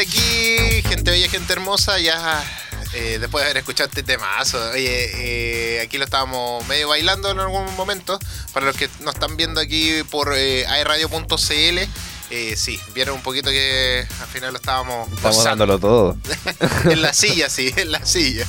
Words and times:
aquí, 0.00 0.82
gente 0.88 1.10
bella, 1.10 1.28
gente 1.28 1.52
hermosa, 1.52 1.98
ya 1.98 2.42
eh, 2.94 3.18
después 3.20 3.42
de 3.42 3.50
haber 3.50 3.58
escuchado 3.58 3.88
este 3.88 4.02
temazo. 4.02 4.58
Oye, 4.70 5.76
eh, 5.76 5.80
aquí 5.80 5.98
lo 5.98 6.04
estábamos 6.04 6.66
medio 6.66 6.88
bailando 6.88 7.30
en 7.30 7.38
algún 7.38 7.74
momento. 7.76 8.18
Para 8.52 8.66
los 8.66 8.76
que 8.76 8.88
nos 9.00 9.14
están 9.14 9.36
viendo 9.36 9.60
aquí 9.60 10.02
por 10.10 10.34
eh, 10.36 10.66
airradio.cl, 10.66 11.78
eh, 12.30 12.56
sí, 12.56 12.80
vieron 12.94 13.16
un 13.16 13.22
poquito 13.22 13.50
que 13.50 14.06
al 14.20 14.26
final 14.26 14.52
lo 14.52 14.58
estábamos 14.58 15.12
Estamos 15.12 15.44
dándolo 15.44 15.78
todo. 15.78 16.16
en 16.84 17.02
la 17.02 17.12
silla, 17.12 17.50
sí, 17.50 17.72
en 17.76 17.92
la 17.92 18.04
silla. 18.06 18.46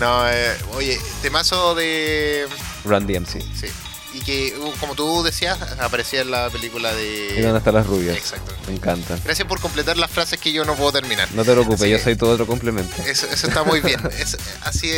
No, 0.00 0.28
eh, 0.28 0.54
oye, 0.74 1.00
temazo 1.22 1.74
de... 1.74 2.46
Run 2.84 3.06
DMC. 3.06 3.40
Sí. 3.58 3.68
Y 4.14 4.20
que, 4.20 4.54
uh, 4.58 4.72
como 4.78 4.94
tú 4.94 5.22
decías, 5.22 5.58
aparecía 5.80 6.20
en 6.20 6.30
la 6.30 6.50
película 6.50 6.92
¿Y 6.92 7.32
de... 7.34 7.42
dónde 7.42 7.58
están 7.58 7.74
las 7.74 7.86
rubias? 7.86 8.16
Exacto. 8.16 8.52
Me 8.66 8.74
encanta. 8.74 9.18
Gracias 9.24 9.48
por 9.48 9.58
completar 9.60 9.96
las 9.96 10.10
frases 10.10 10.38
que 10.38 10.52
yo 10.52 10.64
no 10.66 10.74
puedo 10.74 10.92
terminar. 10.92 11.28
No 11.32 11.44
te 11.44 11.52
preocupes, 11.52 11.80
Así 11.80 11.90
yo 11.90 11.98
soy 11.98 12.16
tu 12.16 12.26
otro 12.26 12.46
complemento. 12.46 12.94
Eso, 13.06 13.26
eso 13.26 13.46
está 13.46 13.64
muy 13.64 13.80
bien. 13.80 14.00
Es- 14.18 14.36
así, 14.64 14.90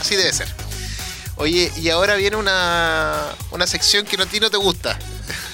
así 0.00 0.16
debe 0.16 0.32
ser. 0.32 0.48
Oye, 1.36 1.70
y 1.76 1.88
ahora 1.90 2.16
viene 2.16 2.34
una, 2.36 3.26
una 3.52 3.66
sección 3.68 4.04
que 4.04 4.16
no, 4.16 4.24
a 4.24 4.26
ti 4.26 4.40
no 4.40 4.50
te 4.50 4.56
gusta. 4.56 4.98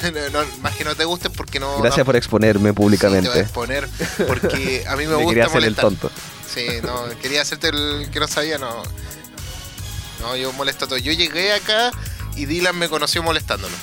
No, 0.05 0.43
no, 0.43 0.46
más 0.60 0.74
que 0.77 0.84
no 0.84 0.95
te 0.95 1.05
guste 1.07 1.30
porque 1.30 1.59
no... 1.59 1.79
Gracias 1.80 2.01
no, 2.01 2.05
por 2.05 2.16
exponerme 2.16 2.60
sí, 2.60 2.60
te 2.60 2.60
voy 2.60 2.71
a 2.71 2.74
públicamente. 2.74 3.41
exponer 3.41 3.88
porque 4.27 4.84
a 4.87 4.96
mí 4.96 5.05
me, 5.07 5.10
Me 5.10 5.15
gusta 5.16 5.29
quería 5.30 5.45
hacer 5.46 5.57
el 5.57 5.62
molestar. 5.65 5.84
tonto. 5.84 6.10
Sí, 6.55 6.66
no, 6.82 7.09
quería 7.23 7.41
hacerte 7.41 7.68
el 7.68 8.09
que 8.12 8.21
no 8.21 8.29
sabía, 8.29 8.59
no. 8.59 8.82
No, 10.21 10.37
yo 10.37 10.52
molesto 10.52 10.87
todo. 10.87 10.98
Yo 10.98 11.12
llegué 11.12 11.55
acá 11.55 11.91
y 12.37 12.47
Dylan 12.47 12.77
me 12.77 12.88
conoció 12.88 13.23
molestándolo. 13.23 13.74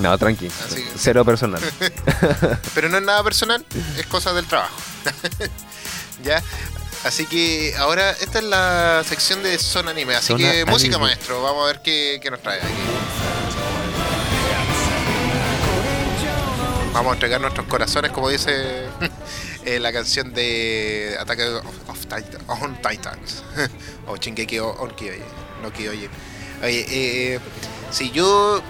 No, 0.00 0.16
tranqui. 0.18 0.46
Así 0.66 0.84
Cero 0.96 1.24
personal. 1.24 1.60
Pero 2.74 2.88
no 2.88 2.98
es 2.98 3.02
nada 3.02 3.22
personal, 3.24 3.64
es 3.98 4.06
cosa 4.06 4.32
del 4.32 4.46
trabajo. 4.46 4.74
¿Ya? 6.24 6.42
Así 7.04 7.24
que 7.26 7.74
ahora 7.78 8.10
esta 8.12 8.38
es 8.38 8.44
la 8.44 9.02
sección 9.08 9.42
de 9.42 9.58
Zona 9.58 9.90
Anime. 9.90 10.14
Así 10.16 10.28
Zona 10.28 10.50
que 10.52 10.64
música, 10.66 10.96
Anime. 10.96 11.10
maestro. 11.12 11.42
Vamos 11.42 11.64
a 11.64 11.66
ver 11.66 11.82
qué, 11.82 12.20
qué 12.22 12.30
nos 12.30 12.42
trae 12.42 12.58
aquí. 12.58 12.68
Vamos 16.92 17.12
a 17.12 17.14
entregar 17.14 17.40
nuestros 17.40 17.66
corazones, 17.66 18.10
como 18.10 18.28
dice 18.28 18.84
eh, 19.64 19.78
la 19.78 19.92
canción 19.92 20.34
de 20.34 21.16
Ataque 21.20 21.44
of, 21.44 21.64
of 21.88 21.98
Titan- 22.06 22.42
on 22.48 22.76
Titans. 22.82 23.42
o 24.06 24.16
Shingeki 24.16 24.58
on 24.58 24.90
Kyoji. 24.90 25.22
No 25.62 25.72
Kyoji. 25.72 26.08
Oye, 26.62 26.86
eh, 27.34 27.40
si 27.90 28.10
yo 28.10 28.62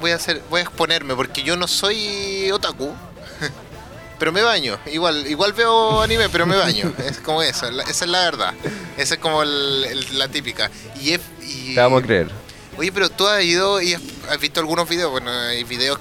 voy 0.00 0.12
a 0.12 0.16
hacer, 0.16 0.42
voy 0.50 0.60
a 0.60 0.62
exponerme 0.64 1.14
porque 1.14 1.42
yo 1.42 1.56
no 1.56 1.66
soy 1.68 2.50
otaku. 2.50 2.92
Pero 4.18 4.32
me 4.32 4.42
baño, 4.42 4.78
igual, 4.92 5.26
igual 5.28 5.54
veo 5.54 6.02
anime, 6.02 6.28
pero 6.28 6.44
me 6.44 6.54
baño. 6.56 6.92
Es 7.06 7.18
como 7.18 7.42
eso, 7.42 7.66
esa 7.68 8.04
es 8.04 8.10
la 8.10 8.20
verdad. 8.20 8.52
Esa 8.98 9.14
es 9.14 9.20
como 9.20 9.42
el- 9.42 9.84
el- 9.88 10.18
la 10.18 10.28
típica. 10.28 10.70
Y, 11.00 11.12
es- 11.12 11.20
y- 11.42 11.74
Te 11.74 11.80
vamos 11.80 12.02
a 12.02 12.06
creer. 12.06 12.30
Oye, 12.76 12.92
pero 12.92 13.08
tú 13.08 13.26
has 13.26 13.42
ido 13.42 13.80
y 13.80 13.94
has, 13.94 14.02
has 14.28 14.38
visto 14.38 14.60
algunos 14.60 14.86
videos. 14.90 15.10
Bueno, 15.10 15.30
hay 15.30 15.64
videos 15.64 15.98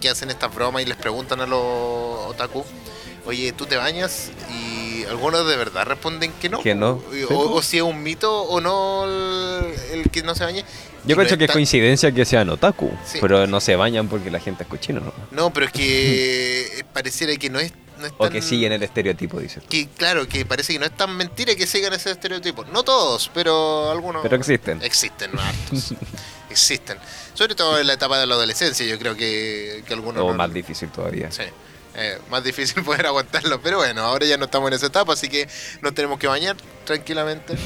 que 0.00 0.08
hacen 0.08 0.30
estas 0.30 0.54
bromas 0.54 0.82
y 0.82 0.86
les 0.86 0.96
preguntan 0.96 1.40
a 1.42 1.46
los 1.46 1.60
otaku. 2.30 2.64
Oye, 3.26 3.52
¿tú 3.52 3.66
te 3.66 3.76
bañas? 3.76 4.30
Y 4.50 4.79
algunos 5.10 5.46
de 5.46 5.56
verdad 5.56 5.84
responden 5.86 6.32
que 6.40 6.48
no. 6.48 6.62
Que 6.62 6.74
no. 6.74 6.92
O, 6.92 7.12
Sí, 7.12 7.24
o 7.24 7.28
po. 7.52 7.62
si 7.62 7.76
es 7.78 7.82
un 7.82 8.02
mito 8.02 8.42
o 8.42 8.60
no 8.60 9.04
el, 9.04 9.74
el 10.00 10.10
que 10.10 10.22
no 10.22 10.34
se 10.34 10.44
bañe. 10.44 10.64
Yo 11.04 11.16
no 11.16 11.22
creo 11.24 11.36
que 11.38 11.44
es 11.44 11.48
tan- 11.48 11.54
coincidencia 11.54 12.12
que 12.12 12.24
sean 12.24 12.48
otaku, 12.50 12.90
Sí. 13.06 13.18
pero 13.20 13.46
no 13.46 13.60
se 13.60 13.74
bañan 13.76 14.08
porque 14.08 14.30
la 14.30 14.38
gente 14.40 14.62
es 14.64 14.68
cochina, 14.68 15.00
¿no? 15.00 15.12
No, 15.30 15.52
pero 15.52 15.66
es 15.66 15.72
que 15.72 16.84
pareciera 16.92 17.34
que 17.36 17.48
no 17.50 17.58
es, 17.58 17.72
no 17.98 18.06
es 18.06 18.12
O 18.18 18.24
tan- 18.24 18.32
que 18.32 18.42
siguen 18.42 18.72
el 18.72 18.82
estereotipo, 18.82 19.40
dices. 19.40 19.62
que 19.68 19.88
claro, 19.88 20.28
que 20.28 20.44
parece 20.46 20.72
que 20.74 20.78
no 20.78 20.84
es 20.86 20.96
tan 20.96 21.16
mentira 21.16 21.54
que 21.54 21.66
sigan 21.66 21.92
ese 21.94 22.10
estereotipo. 22.10 22.64
No 22.66 22.82
todos, 22.82 23.30
pero 23.34 23.90
algunos. 23.90 24.22
Pero 24.22 24.36
existen. 24.36 24.82
Existen, 24.82 25.30
no 25.32 25.40
hartos. 25.40 25.94
existen. 26.50 26.98
Sobre 27.34 27.54
todo 27.54 27.78
en 27.78 27.86
la 27.86 27.94
etapa 27.94 28.18
de 28.18 28.26
la 28.26 28.34
adolescencia, 28.34 28.84
yo 28.86 28.98
creo 28.98 29.16
que, 29.16 29.82
que 29.86 29.94
algunos. 29.94 30.22
O 30.22 30.28
no- 30.28 30.34
más 30.34 30.52
difícil 30.52 30.90
todavía. 30.90 31.30
Sí. 31.32 31.44
Eh, 31.94 32.18
más 32.30 32.44
difícil 32.44 32.82
poder 32.84 33.06
aguantarlo, 33.06 33.60
pero 33.60 33.78
bueno, 33.78 34.02
ahora 34.02 34.26
ya 34.26 34.36
no 34.36 34.46
estamos 34.46 34.68
en 34.68 34.74
esa 34.74 34.86
etapa, 34.86 35.12
así 35.12 35.28
que 35.28 35.48
nos 35.82 35.94
tenemos 35.94 36.18
que 36.18 36.26
bañar 36.26 36.56
tranquilamente. 36.84 37.56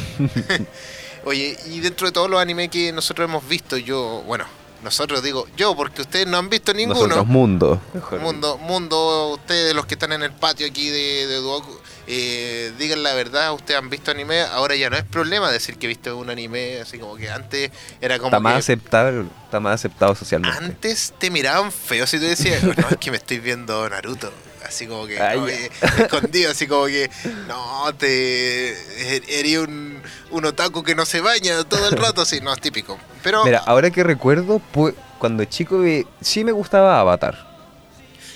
Oye, 1.24 1.56
y 1.66 1.80
dentro 1.80 2.06
de 2.06 2.12
todos 2.12 2.28
los 2.28 2.40
animes 2.40 2.68
que 2.68 2.92
nosotros 2.92 3.28
hemos 3.28 3.46
visto, 3.48 3.78
yo, 3.78 4.22
bueno, 4.26 4.44
nosotros 4.82 5.22
digo 5.22 5.46
yo, 5.56 5.74
porque 5.74 6.02
ustedes 6.02 6.26
no 6.26 6.36
han 6.36 6.50
visto 6.50 6.74
ninguno. 6.74 7.00
Nosotros 7.00 7.26
mundo. 7.26 7.80
mejor. 7.94 8.20
Mundo, 8.20 8.58
mundo, 8.58 9.30
ustedes 9.30 9.74
los 9.74 9.86
que 9.86 9.94
están 9.94 10.12
en 10.12 10.22
el 10.22 10.32
patio 10.32 10.66
aquí 10.66 10.90
de, 10.90 11.26
de 11.26 11.36
Duoku, 11.36 11.74
eh, 12.06 12.72
digan 12.78 13.02
la 13.02 13.14
verdad, 13.14 13.52
ustedes 13.54 13.78
han 13.80 13.88
visto 13.90 14.10
anime, 14.10 14.40
ahora 14.42 14.76
ya 14.76 14.90
no 14.90 14.96
es 14.96 15.04
problema 15.04 15.50
decir 15.50 15.76
que 15.78 15.86
viste 15.86 16.12
un 16.12 16.30
anime, 16.30 16.80
así 16.80 16.98
como 16.98 17.16
que 17.16 17.30
antes 17.30 17.70
era 18.00 18.16
como 18.18 18.28
Está 18.28 18.40
más 18.40 18.52
que 18.54 18.58
aceptado, 18.60 19.22
está 19.44 19.60
más 19.60 19.74
aceptado 19.74 20.14
socialmente. 20.14 20.56
antes 20.58 21.12
te 21.18 21.30
miraban 21.30 21.72
feo 21.72 22.06
si 22.06 22.18
tú 22.18 22.24
decías, 22.24 22.62
no, 22.62 22.72
es 22.72 22.96
que 22.98 23.10
me 23.10 23.16
estoy 23.16 23.38
viendo 23.38 23.88
Naruto, 23.88 24.32
así 24.66 24.86
como 24.86 25.06
que 25.06 25.20
Ay, 25.20 25.68
escondido, 25.98 26.50
así 26.50 26.66
como 26.66 26.86
que 26.86 27.10
no, 27.48 27.92
te 27.98 28.72
er- 29.18 29.24
eres 29.28 29.58
un, 29.58 30.00
un 30.30 30.44
otaku 30.44 30.82
que 30.82 30.94
no 30.94 31.06
se 31.06 31.20
baña 31.20 31.64
todo 31.64 31.88
el 31.88 31.96
rato, 31.96 32.22
así, 32.22 32.40
no, 32.40 32.52
es 32.52 32.60
típico. 32.60 32.98
Pero 33.22 33.44
Mira, 33.44 33.62
ahora 33.66 33.90
que 33.90 34.02
recuerdo, 34.04 34.60
pu- 34.74 34.94
cuando 35.18 35.44
chico 35.46 35.78
vi- 35.80 36.06
sí 36.20 36.44
me 36.44 36.52
gustaba 36.52 37.00
Avatar. 37.00 37.53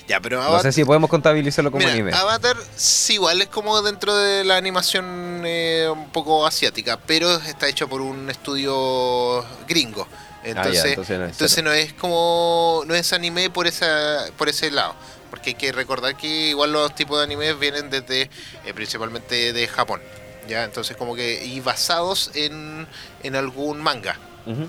Ya, 0.09 0.21
pero 0.21 0.43
No 0.43 0.61
sé 0.63 0.73
si 0.73 0.85
podemos 0.85 1.11
contabilizarlo 1.11 1.71
como 1.71 1.81
Mira, 1.81 1.93
anime. 1.93 2.13
Avatar 2.15 2.57
sí, 2.75 3.15
igual 3.15 3.43
es 3.43 3.49
como 3.49 3.83
dentro 3.83 4.17
de 4.17 4.43
la 4.43 4.57
animación 4.57 5.43
eh, 5.45 5.87
un 5.93 6.09
poco 6.11 6.47
asiática, 6.47 6.99
pero 7.07 7.31
está 7.37 7.69
hecho 7.69 7.89
por 7.89 8.01
un 8.01 8.31
estudio 8.31 9.45
gringo. 9.69 10.09
Entonces, 10.43 10.83
Ah, 10.83 10.87
ya, 10.87 10.91
entonces 10.93 11.19
no 11.19 11.25
es 11.27 11.31
entonces 11.33 11.65
no 11.65 11.73
es 11.73 11.93
como 11.93 12.83
no 12.87 12.95
es 12.95 13.13
anime 13.13 13.51
por 13.51 13.67
esa 13.67 14.25
por 14.39 14.49
ese 14.49 14.71
lado, 14.71 14.95
porque 15.31 15.51
hay 15.51 15.55
que 15.57 15.73
recordar 15.73 16.17
que 16.17 16.27
igual 16.49 16.73
los 16.73 16.95
tipos 16.95 17.19
de 17.19 17.25
animes 17.25 17.59
vienen 17.59 17.91
desde 17.91 18.23
eh, 18.65 18.75
principalmente 18.75 19.53
de 19.53 19.69
Japón. 19.69 20.01
Ya, 20.49 20.65
entonces 20.65 20.97
como 20.97 21.15
que 21.15 21.45
y 21.45 21.61
basados 21.61 22.31
en, 22.35 22.87
en 23.23 23.37
algún 23.37 23.83
manga. 23.83 24.19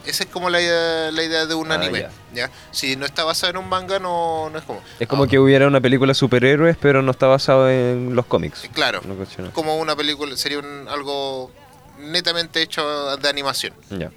Esa 0.06 0.24
es 0.24 0.30
como 0.30 0.50
la, 0.50 0.62
idea- 0.62 1.12
la 1.12 1.24
idea 1.24 1.46
de 1.46 1.54
un 1.56 1.72
Ah, 1.72 1.76
anime. 1.76 2.02
ya. 2.02 2.10
Ya. 2.34 2.52
Si 2.72 2.96
no 2.96 3.06
está 3.06 3.24
basado 3.24 3.52
en 3.52 3.58
un 3.58 3.70
manga, 3.70 3.98
no, 4.00 4.50
no 4.50 4.58
es 4.60 4.66
como. 4.66 4.82
Es 5.00 5.08
como 5.08 5.24
Ah, 5.24 5.28
que 5.28 5.40
hubiera 5.40 5.68
una 5.68 5.80
película 5.82 6.14
superhéroes, 6.14 6.76
pero 6.82 7.02
no 7.02 7.12
está 7.12 7.28
basado 7.28 7.70
en 7.70 8.16
los 8.16 8.26
cómics. 8.26 8.68
Claro. 8.74 9.02
Cuestión 9.02 9.48
así. 9.48 9.54
como 9.54 9.78
una 9.78 9.96
película, 9.96 10.36
sería 10.36 10.60
un- 10.60 10.88
algo 10.90 11.52
netamente 12.00 12.62
hecho 12.62 13.16
de 13.18 13.30
animación. 13.30 13.74
Ya. 13.90 14.12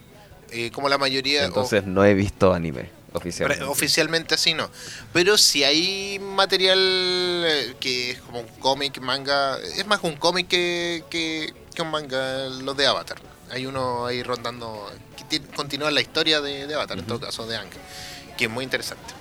Eh, 0.51 0.71
como 0.73 0.89
la 0.89 0.99
mayoría, 0.99 1.43
o- 1.43 1.47
Entonces 1.47 1.85
no 1.87 2.05
he 2.05 2.13
visto 2.15 2.53
anime 2.53 2.91
oficialmente. 3.15 3.65
oficialmente 3.65 4.35
así 4.35 4.55
no. 4.55 4.69
Pero 5.13 5.39
si 5.39 5.65
hay 5.65 6.19
material 6.19 6.79
eh, 6.79 7.75
que 7.81 8.11
es 8.13 8.21
como 8.21 8.41
un 8.41 8.47
cómic, 8.61 9.01
manga, 9.01 9.59
es 9.59 9.87
más 9.87 10.01
un 10.03 10.17
cómic 10.17 10.49
que, 10.49 11.05
que, 11.09 11.53
que 11.75 11.83
un 11.83 11.91
manga, 11.91 12.47
los 12.49 12.77
de 12.77 12.87
Avatar. 12.87 13.19
Hay 13.53 13.67
uno 13.67 14.07
ahí 14.07 14.23
rondando, 14.23 14.91
que 15.29 15.43
continúa 15.43 15.91
la 15.91 16.01
historia 16.01 16.41
de, 16.41 16.67
de 16.67 16.75
Avatar, 16.75 16.99
en 16.99 17.07
todo 17.07 17.21
caso, 17.21 17.47
de 17.47 17.59
Ang, 17.59 17.69
que 18.39 18.45
es 18.47 18.51
muy 18.51 18.65
interesante. 18.65 19.13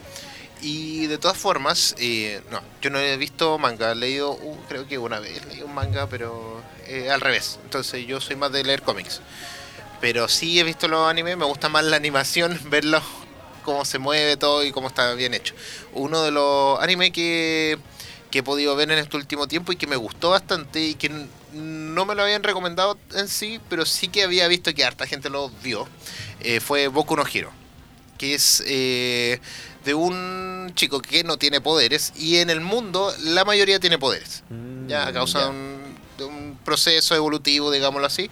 Y 0.62 1.08
de 1.08 1.18
todas 1.18 1.38
formas, 1.38 1.96
eh, 1.98 2.42
no, 2.50 2.62
yo 2.82 2.92
no 2.92 3.00
he 3.00 3.18
visto 3.18 3.58
manga, 3.58 3.92
he 3.92 3.96
leído, 3.96 4.32
uh, 4.32 4.58
creo 4.70 4.88
que 4.88 4.98
una 4.98 5.20
vez 5.20 5.46
leí 5.48 5.62
un 5.64 5.74
manga, 5.74 6.08
pero 6.08 6.62
eh, 6.88 7.10
al 7.10 7.20
revés. 7.20 7.60
Entonces 7.66 8.08
yo 8.08 8.22
soy 8.22 8.38
más 8.38 8.54
de 8.54 8.64
leer 8.64 8.84
cómics. 8.84 9.20
Pero 10.00 10.30
sí 10.30 10.62
he 10.62 10.64
visto 10.64 10.88
los 10.88 11.10
animes, 11.10 11.36
me 11.36 11.46
gusta 11.46 11.68
más 11.68 11.84
la 11.84 11.98
animación, 11.98 12.58
verlo 12.70 13.02
cómo 13.64 13.84
se 13.84 14.00
mueve 14.00 14.38
todo 14.38 14.64
y 14.64 14.72
cómo 14.72 14.88
está 14.88 15.14
bien 15.14 15.34
hecho. 15.34 15.56
Uno 15.92 16.22
de 16.22 16.32
los 16.32 16.80
animes 16.80 17.12
que, 17.12 17.78
que 18.30 18.40
he 18.40 18.44
podido 18.44 18.78
ver 18.78 18.92
en 18.92 19.00
este 19.00 19.18
último 19.18 19.48
tiempo 19.50 19.74
y 19.74 19.76
que 19.76 19.88
me 19.88 19.98
gustó 19.98 20.30
bastante 20.30 20.80
y 20.80 20.94
que 20.94 21.12
no 21.54 22.06
me 22.06 22.16
lo 22.16 22.24
habían 22.24 22.44
recomendado 22.44 22.98
en 23.14 23.28
sí, 23.28 23.60
pero 23.70 23.86
sí 23.86 24.08
que 24.08 24.24
había 24.24 24.48
visto 24.48 24.74
que 24.74 24.84
harta 24.84 25.08
gente 25.08 25.30
lo 25.30 25.50
vio, 25.64 25.88
eh, 26.40 26.60
fue 26.60 26.88
Boku 26.88 27.16
no 27.16 27.24
Hero, 27.26 27.52
que 28.18 28.36
es 28.36 28.64
eh, 28.66 29.40
de 29.86 29.94
un 29.94 30.72
chico 30.76 31.02
que 31.02 31.24
no 31.24 31.38
tiene 31.38 31.62
poderes 31.62 32.14
y 32.16 32.38
en 32.38 32.50
el 32.50 32.62
mundo 32.62 33.14
la 33.20 33.46
mayoría 33.46 33.80
tiene 33.80 33.98
poderes. 33.98 34.44
Mm, 34.50 34.88
ya 34.88 35.08
a 35.08 35.14
causa 35.14 35.44
de 35.44 35.50
un, 35.50 35.96
de 36.18 36.24
un 36.26 36.58
proceso 36.64 37.16
evolutivo, 37.16 37.72
digámoslo 37.72 38.08
así. 38.08 38.30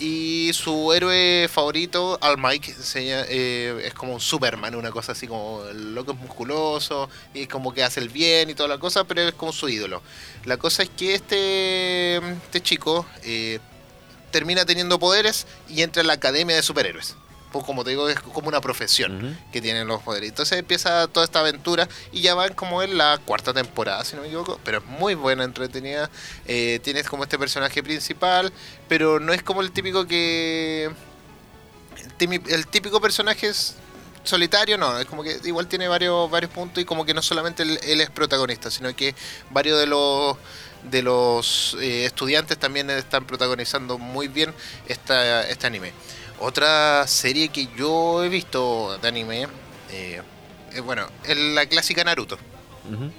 Y 0.00 0.50
su 0.54 0.94
héroe 0.94 1.46
favorito, 1.52 2.18
All 2.22 2.38
Mike, 2.38 2.72
se 2.72 3.02
eh, 3.04 3.86
es 3.86 3.92
como 3.92 4.14
un 4.14 4.20
Superman, 4.20 4.74
una 4.74 4.90
cosa 4.90 5.12
así 5.12 5.26
como 5.26 5.62
el 5.70 5.94
loco 5.94 6.12
es 6.12 6.18
musculoso 6.18 7.10
y 7.34 7.46
como 7.46 7.74
que 7.74 7.82
hace 7.82 8.00
el 8.00 8.08
bien 8.08 8.48
y 8.48 8.54
toda 8.54 8.70
la 8.70 8.78
cosa, 8.78 9.04
pero 9.04 9.20
es 9.20 9.34
como 9.34 9.52
su 9.52 9.68
ídolo. 9.68 10.00
La 10.46 10.56
cosa 10.56 10.82
es 10.82 10.88
que 10.88 11.14
este, 11.14 12.16
este 12.16 12.62
chico 12.62 13.04
eh, 13.24 13.58
termina 14.30 14.64
teniendo 14.64 14.98
poderes 14.98 15.46
y 15.68 15.82
entra 15.82 16.00
en 16.00 16.06
la 16.06 16.14
academia 16.14 16.56
de 16.56 16.62
superhéroes. 16.62 17.14
Pues 17.52 17.64
como 17.64 17.84
te 17.84 17.90
digo, 17.90 18.08
es 18.08 18.20
como 18.20 18.48
una 18.48 18.60
profesión 18.60 19.38
que 19.52 19.60
tienen 19.60 19.88
los 19.88 20.02
poderes. 20.02 20.28
Entonces 20.28 20.58
empieza 20.58 21.08
toda 21.08 21.24
esta 21.24 21.40
aventura 21.40 21.88
y 22.12 22.20
ya 22.20 22.34
van 22.34 22.54
como 22.54 22.82
en 22.82 22.96
la 22.96 23.18
cuarta 23.24 23.52
temporada, 23.52 24.04
si 24.04 24.16
no 24.16 24.22
me 24.22 24.28
equivoco. 24.28 24.60
Pero 24.64 24.78
es 24.78 24.84
muy 24.84 25.14
buena, 25.14 25.44
entretenida. 25.44 26.10
Eh, 26.46 26.80
tienes 26.82 27.08
como 27.08 27.24
este 27.24 27.38
personaje 27.38 27.82
principal, 27.82 28.52
pero 28.88 29.20
no 29.20 29.32
es 29.32 29.42
como 29.42 29.62
el 29.62 29.72
típico 29.72 30.06
que... 30.06 30.90
El, 32.18 32.66
típico 32.66 33.00
personaje 33.00 33.48
es 33.48 33.74
solitario, 34.22 34.78
no. 34.78 34.98
Es 34.98 35.06
como 35.06 35.22
que 35.22 35.40
igual 35.44 35.66
tiene 35.66 35.88
varios, 35.88 36.30
varios 36.30 36.52
puntos 36.52 36.82
y 36.82 36.84
como 36.84 37.04
que 37.04 37.14
no 37.14 37.22
solamente 37.22 37.62
él, 37.62 37.80
él 37.82 38.00
es 38.00 38.10
protagonista, 38.10 38.70
sino 38.70 38.94
que 38.94 39.14
varios 39.50 39.78
de 39.78 39.86
los 39.86 40.36
de 40.82 41.02
los 41.02 41.76
eh, 41.80 42.04
estudiantes 42.04 42.58
también 42.58 42.88
están 42.90 43.26
protagonizando 43.26 43.98
muy 43.98 44.28
bien 44.28 44.54
esta, 44.88 45.48
este 45.48 45.66
anime. 45.66 45.92
Otra 46.40 47.06
serie 47.06 47.48
que 47.50 47.68
yo 47.76 48.24
he 48.24 48.28
visto 48.28 48.98
de 48.98 49.08
anime, 49.08 49.46
eh, 49.90 50.20
eh, 50.74 50.80
bueno, 50.80 51.06
es 51.26 51.36
la 51.36 51.66
clásica 51.66 52.02
Naruto. 52.04 52.38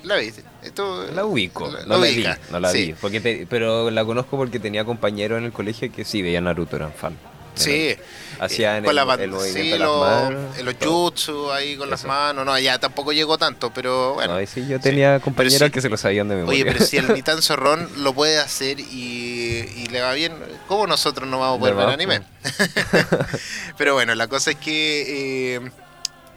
¿La 0.04 0.16
viste? 0.18 0.44
Esto, 0.64 1.06
La 1.14 1.24
ubico, 1.24 1.70
la- 1.72 1.86
no 1.86 1.98
la, 2.00 2.08
vi, 2.08 2.26
no 2.52 2.60
la 2.60 2.72
sí. 2.72 2.88
vi, 2.88 2.94
porque 2.94 3.22
te- 3.22 3.46
pero 3.48 3.90
la 3.90 4.04
conozco 4.04 4.36
porque 4.36 4.60
tenía 4.60 4.84
compañeros 4.84 5.38
en 5.38 5.46
el 5.46 5.54
colegio 5.54 5.90
que 5.92 6.04
sí 6.04 6.22
veían 6.22 6.44
Naruto, 6.46 6.76
eran 6.76 6.92
fan. 6.92 7.16
Sí, 7.56 7.96
Hacían 8.42 8.84
con 8.84 8.90
el, 8.90 8.96
la 8.96 9.14
el 9.14 9.30
movimiento 9.30 9.62
sí, 9.62 9.70
de 9.70 9.78
las 9.78 9.88
los, 9.88 10.00
manos. 10.02 10.62
los 10.64 10.76
todo. 10.80 11.12
jutsu 11.12 11.52
ahí 11.52 11.76
con 11.78 11.92
las 11.92 12.06
manos, 12.06 12.44
no, 12.44 12.58
ya 12.58 12.80
tampoco 12.80 13.14
llegó 13.14 13.38
tanto, 13.38 13.72
pero 13.72 14.16
bueno. 14.16 14.40
No, 14.40 14.48
sí, 14.48 14.66
yo 14.68 14.80
tenía 14.80 15.18
sí. 15.18 15.24
compañeros 15.24 15.70
que 15.70 15.80
se 15.80 15.90
lo 15.90 15.98
sabían 15.98 16.28
de 16.28 16.38
memoria. 16.38 16.64
Oye, 16.64 16.72
pero 16.74 16.84
si 16.84 16.98
el 16.98 17.08
Nitan 17.14 17.42
Zorrón 17.44 17.88
lo 17.98 18.14
puede 18.14 18.40
hacer 18.40 18.80
y, 18.80 19.70
y 19.78 19.88
le 19.92 20.02
va 20.02 20.14
bien, 20.14 20.34
¿cómo 20.68 20.88
nosotros 20.88 21.30
no 21.30 21.40
vamos 21.40 21.58
a 21.58 21.60
poder 21.60 21.76
De 21.76 21.86
ver 21.86 21.94
anime? 21.94 22.22
pero 23.78 23.94
bueno, 23.94 24.16
la 24.16 24.28
cosa 24.28 24.50
es 24.52 24.58
que 24.58 25.56
eh, 25.58 25.72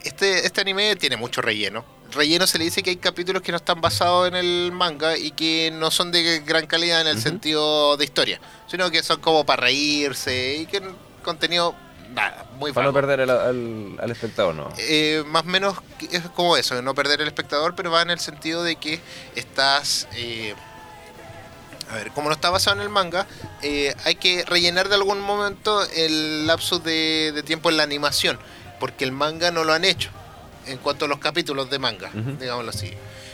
este, 0.02 0.44
este 0.44 0.60
anime 0.60 0.96
tiene 0.96 1.16
mucho 1.16 1.40
relleno. 1.40 1.86
Relleno 2.12 2.46
se 2.46 2.58
le 2.58 2.64
dice 2.64 2.82
que 2.82 2.90
hay 2.90 2.96
capítulos 2.96 3.40
que 3.40 3.50
no 3.50 3.56
están 3.56 3.80
basados 3.80 4.28
en 4.28 4.36
el 4.36 4.72
manga 4.72 5.16
y 5.16 5.30
que 5.30 5.70
no 5.72 5.90
son 5.90 6.12
de 6.12 6.40
gran 6.40 6.66
calidad 6.66 7.00
en 7.00 7.06
el 7.06 7.20
sentido 7.20 7.96
de 7.96 8.04
historia, 8.04 8.40
sino 8.68 8.90
que 8.90 9.02
son 9.02 9.20
como 9.20 9.46
para 9.46 9.62
reírse 9.62 10.58
y 10.60 10.66
que 10.66 10.82
contenido 11.24 11.74
nada, 12.12 12.46
muy 12.58 12.72
Para 12.72 12.86
no 12.86 12.92
perder 12.92 13.22
al, 13.22 13.30
al- 13.30 13.98
al 14.00 14.10
espectador, 14.12 14.54
¿no? 14.54 14.68
Eh, 14.78 15.24
más 15.26 15.42
o 15.42 15.46
menos 15.46 15.76
es 16.12 16.22
como 16.30 16.56
eso, 16.56 16.80
no 16.82 16.94
perder 16.94 17.20
el 17.20 17.26
espectador, 17.26 17.74
pero 17.74 17.90
va 17.90 18.02
en 18.02 18.10
el 18.10 18.20
sentido 18.20 18.62
de 18.62 18.76
que 18.76 19.00
estás... 19.34 20.06
eh, 20.14 20.54
a 21.90 21.96
ver, 21.96 22.10
como 22.12 22.28
no 22.28 22.34
está 22.34 22.48
basado 22.50 22.76
en 22.76 22.82
el 22.82 22.88
manga, 22.88 23.26
eh, 23.62 23.94
hay 24.04 24.14
que 24.14 24.44
rellenar 24.46 24.88
de 24.88 24.94
algún 24.94 25.20
momento 25.20 25.82
el 25.94 26.46
lapso 26.46 26.78
de, 26.78 27.30
de 27.34 27.42
tiempo 27.42 27.68
en 27.68 27.76
la 27.76 27.82
animación, 27.82 28.38
porque 28.80 29.04
el 29.04 29.12
manga 29.12 29.50
no 29.50 29.64
lo 29.64 29.72
han 29.74 29.84
hecho 29.84 30.10
en 30.66 30.78
cuanto 30.78 31.04
a 31.04 31.08
los 31.08 31.18
capítulos 31.18 31.68
de 31.68 31.78
manga, 31.78 32.10
digámoslo 32.40 32.70
así. 32.70 32.90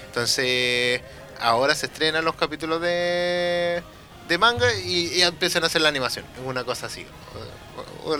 Entonces, 0.07 1.01
ahora 1.39 1.77
se 1.77 1.87
estrenan 1.87 2.25
los 2.25 2.35
capítulos 2.35 2.81
de, 2.83 3.83
de 4.29 4.39
manga 4.39 4.67
y, 4.85 5.07
y 5.15 5.23
empiezan 5.23 5.63
a 5.63 5.67
hacer 5.69 5.81
la 5.83 5.89
animación, 5.89 6.25
es 6.37 6.45
una 6.45 6.65
cosa 6.65 6.87
así. 6.87 7.07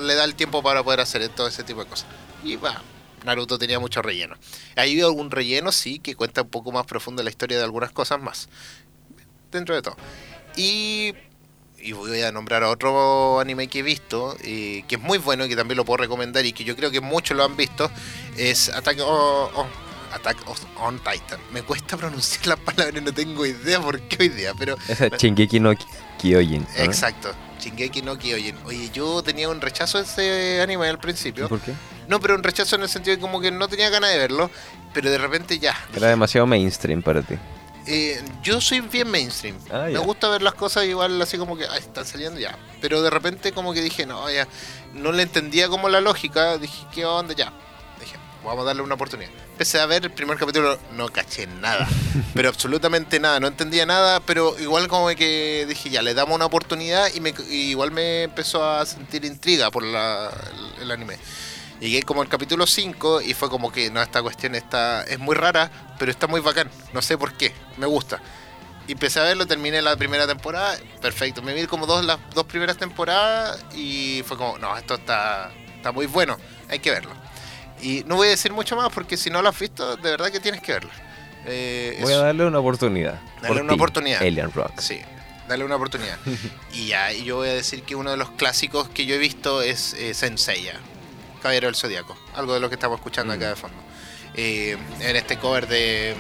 Le 0.01 0.15
da 0.15 0.25
el 0.25 0.35
tiempo 0.35 0.63
para 0.63 0.83
poder 0.83 1.01
hacer 1.01 1.29
todo 1.31 1.49
ese 1.49 1.63
tipo 1.65 1.83
de 1.85 1.91
cosas. 1.91 2.07
Y 2.45 2.57
va, 2.57 2.83
Naruto 3.25 3.59
tenía 3.59 3.79
mucho 3.79 4.03
relleno. 4.03 4.37
¿Ha 4.77 4.83
habido 4.83 5.09
algún 5.09 5.31
relleno? 5.31 5.73
Sí, 5.73 5.99
que 5.99 6.15
cuenta 6.15 6.43
un 6.43 6.49
poco 6.49 6.73
más 6.73 6.87
profundo 6.87 7.23
la 7.23 7.31
historia 7.31 7.59
de 7.59 7.65
algunas 7.65 7.91
cosas 7.93 8.21
más. 8.21 8.49
Dentro 9.51 9.75
de 9.75 9.83
todo. 9.83 9.97
Y, 10.57 11.13
y 11.79 11.93
voy 11.93 12.23
a 12.23 12.33
nombrar 12.33 12.63
a 12.63 12.71
otro 12.71 13.41
anime 13.41 13.69
que 13.69 13.81
he 13.81 13.83
visto, 13.83 14.37
eh, 14.43 14.85
que 14.89 14.95
es 14.97 15.01
muy 15.01 15.19
bueno 15.19 15.45
y 15.45 15.49
que 15.49 15.57
también 15.57 15.77
lo 15.77 15.85
puedo 15.85 15.99
recomendar 15.99 16.45
y 16.47 16.53
que 16.53 16.65
yo 16.65 16.77
creo 16.77 16.91
que 16.91 17.01
muchos 17.01 17.37
lo 17.37 17.45
han 17.45 17.57
visto, 17.57 17.91
es 18.37 18.69
Attack 18.69 18.99
on, 19.01 19.51
on- 19.55 19.91
Attack 20.13 20.39
on 20.81 20.99
Titan. 20.99 21.41
Me 21.53 21.63
cuesta 21.63 21.97
pronunciar 21.97 22.47
las 22.49 22.59
palabras, 22.61 23.03
no 23.03 23.13
tengo 23.13 23.45
idea 23.47 23.81
por 23.81 24.01
qué 24.03 24.17
hoy 24.25 24.29
día, 24.31 24.53
pero 24.59 24.77
es 24.89 24.99
Shingeki 25.19 25.61
no 25.61 25.73
Kyojin. 26.19 26.63
¿no? 26.77 26.83
Exacto, 26.85 27.33
Shingeki 27.61 28.03
no 28.03 28.19
Kyojin. 28.19 28.57
Oye, 28.65 28.91
yo 28.93 29.23
tenía 29.23 29.49
un 29.49 29.61
rechazo 29.61 29.99
a 29.99 30.01
ese 30.03 30.61
anime 30.63 30.89
al 30.89 30.95
¿Y 30.97 30.99
principio. 30.99 31.49
por 31.49 31.61
qué? 31.61 31.73
No, 32.09 32.19
pero 32.21 32.35
un 32.35 32.43
rechazo 32.43 32.77
en 32.77 32.83
el 32.83 32.89
sentido 32.89 33.15
de 33.17 33.21
como 33.21 33.41
que 33.41 33.51
no 33.51 33.69
tenía 33.69 33.89
ganas 33.91 34.11
de 34.11 34.19
verlo, 34.19 34.51
pero 34.93 35.11
de 35.11 35.19
repente 35.19 35.59
ya. 35.59 35.77
Era 35.95 36.09
demasiado 36.09 36.47
mainstream 36.47 37.03
para 37.03 37.23
ti. 37.23 37.37
Eh, 37.87 38.23
yo 38.43 38.61
soy 38.61 38.81
bien 38.81 39.11
mainstream. 39.11 39.57
Ah, 39.71 39.87
Me 39.91 39.99
gusta 39.99 40.29
ver 40.29 40.43
las 40.43 40.55
cosas 40.55 40.85
igual 40.85 41.21
así 41.23 41.39
como 41.39 41.57
que 41.57 41.67
"Ay, 41.67 41.79
están 41.79 42.05
saliendo 42.05 42.39
ya. 42.39 42.57
Pero 42.81 43.01
de 43.03 43.11
repente 43.11 43.53
como 43.53 43.73
que 43.73 43.81
dije, 43.81 44.07
no, 44.07 44.29
ya. 44.31 44.47
No 44.95 45.13
le 45.13 45.23
entendía 45.23 45.69
como 45.69 45.89
la 45.89 46.01
lógica. 46.01 46.59
Dije, 46.59 46.87
¿qué 46.93 47.05
onda? 47.07 47.35
Ya. 47.35 47.53
Dije, 47.99 48.17
vamos 48.45 48.63
a 48.63 48.67
darle 48.67 48.83
una 48.83 48.95
oportunidad. 48.97 49.31
Empecé 49.61 49.79
a 49.79 49.85
ver 49.85 50.05
el 50.07 50.11
primer 50.11 50.39
capítulo, 50.39 50.79
no 50.93 51.11
caché 51.11 51.47
nada. 51.47 51.87
pero 52.33 52.49
absolutamente 52.49 53.21
nada. 53.21 53.41
No 53.41 53.47
entendía 53.47 53.85
nada, 53.85 54.21
pero 54.21 54.59
igual 54.59 54.89
como 54.89 55.09
que 55.09 55.67
dije, 55.69 55.91
ya, 55.91 56.01
le 56.01 56.15
damos 56.15 56.35
una 56.35 56.47
oportunidad 56.47 57.13
y, 57.15 57.21
me, 57.21 57.35
y 57.51 57.69
igual 57.73 57.91
me 57.91 58.23
empezó 58.23 58.65
a 58.65 58.87
sentir 58.87 59.23
intriga 59.27 59.71
por 59.71 59.83
la- 59.85 60.31
el, 60.79 60.85
el 60.85 60.91
anime. 60.91 61.19
Llegué 61.79 62.03
como 62.05 62.23
al 62.23 62.29
capítulo 62.31 62.67
5 62.67 63.21
y 63.21 63.35
fue 63.35 63.51
como 63.51 63.71
que 63.71 63.91
no, 63.91 64.01
esta 64.01 64.23
cuestión 64.23 64.55
está, 64.55 65.03
es 65.03 65.19
muy 65.19 65.35
rara, 65.35 65.71
pero 65.99 66.11
está 66.11 66.27
muy 66.27 66.41
bacán. 66.41 66.71
No 66.95 67.03
sé 67.03 67.19
por 67.19 67.35
qué, 67.35 67.53
me 67.77 67.85
gusta. 67.85 68.19
Y 68.89 68.93
empecé 68.93 69.21
a 69.21 69.25
verlo, 69.25 69.47
terminé 69.47 69.83
la 69.83 69.95
primera 69.95 70.27
temporada, 70.27 70.79
perfecto. 71.03 71.43
Me 71.43 71.53
vi 71.53 71.67
como 71.67 71.85
dos 71.85 72.03
las 72.03 72.19
dos 72.35 72.47
primeras 72.47 72.79
temporadas 72.79 73.63
y 73.75 74.23
fue 74.27 74.39
como, 74.39 74.57
no, 74.57 74.75
esto 74.79 74.95
está, 74.95 75.51
está 75.77 75.93
muy 75.93 76.07
bueno, 76.07 76.39
hay 76.71 76.79
que 76.79 76.91
verlo. 76.93 77.13
Y 77.83 78.05
no 78.07 78.17
voy 78.17 78.29
a 78.29 78.31
decir 78.31 78.53
mucho 78.53 78.77
más 78.77 78.93
porque 78.93 79.17
si 79.17 79.31
no 79.31 79.43
lo 79.43 79.49
has 79.49 79.59
visto, 79.59 79.97
de 79.97 80.11
verdad 80.11 80.31
que 80.31 80.41
tienes 80.41 80.61
que 80.61 80.73
verlo. 80.73 80.91
Eh, 81.47 81.99
Voy 82.03 82.13
a 82.13 82.19
darle 82.19 82.45
una 82.47 82.59
oportunidad. 82.59 83.21
Dale 83.41 83.61
una 83.63 83.71
ti, 83.71 83.75
oportunidad. 83.75 84.21
Alien 84.23 84.53
Rock. 84.53 84.79
Sí, 84.79 85.01
dale 85.49 85.65
una 85.65 85.77
oportunidad. 85.77 86.19
y 86.73 86.89
ya, 86.89 87.13
yo 87.13 87.37
voy 87.37 87.49
a 87.49 87.55
decir 87.55 87.83
que 87.83 87.95
uno 87.97 88.11
de 88.11 88.17
los 88.19 88.31
clásicos 88.33 88.89
que 88.91 89.07
yo 89.07 89.15
he 89.15 89.19
visto 89.19 89.63
es 89.63 89.95
eh, 89.95 90.13
Senseiya, 90.15 90.75
Caballero 91.43 91.69
del 91.69 91.77
Zodíaco, 91.77 92.17
algo 92.35 92.53
de 92.55 92.61
lo 92.61 92.69
que 92.69 92.75
estamos 92.75 92.99
escuchando 92.99 93.33
acá 93.33 93.47
Mm. 93.47 93.49
de 93.49 93.57
fondo. 93.57 93.77
Eh, 94.35 94.77
en 95.01 95.17
este 95.17 95.39
cover 95.39 95.67
de. 95.67 96.15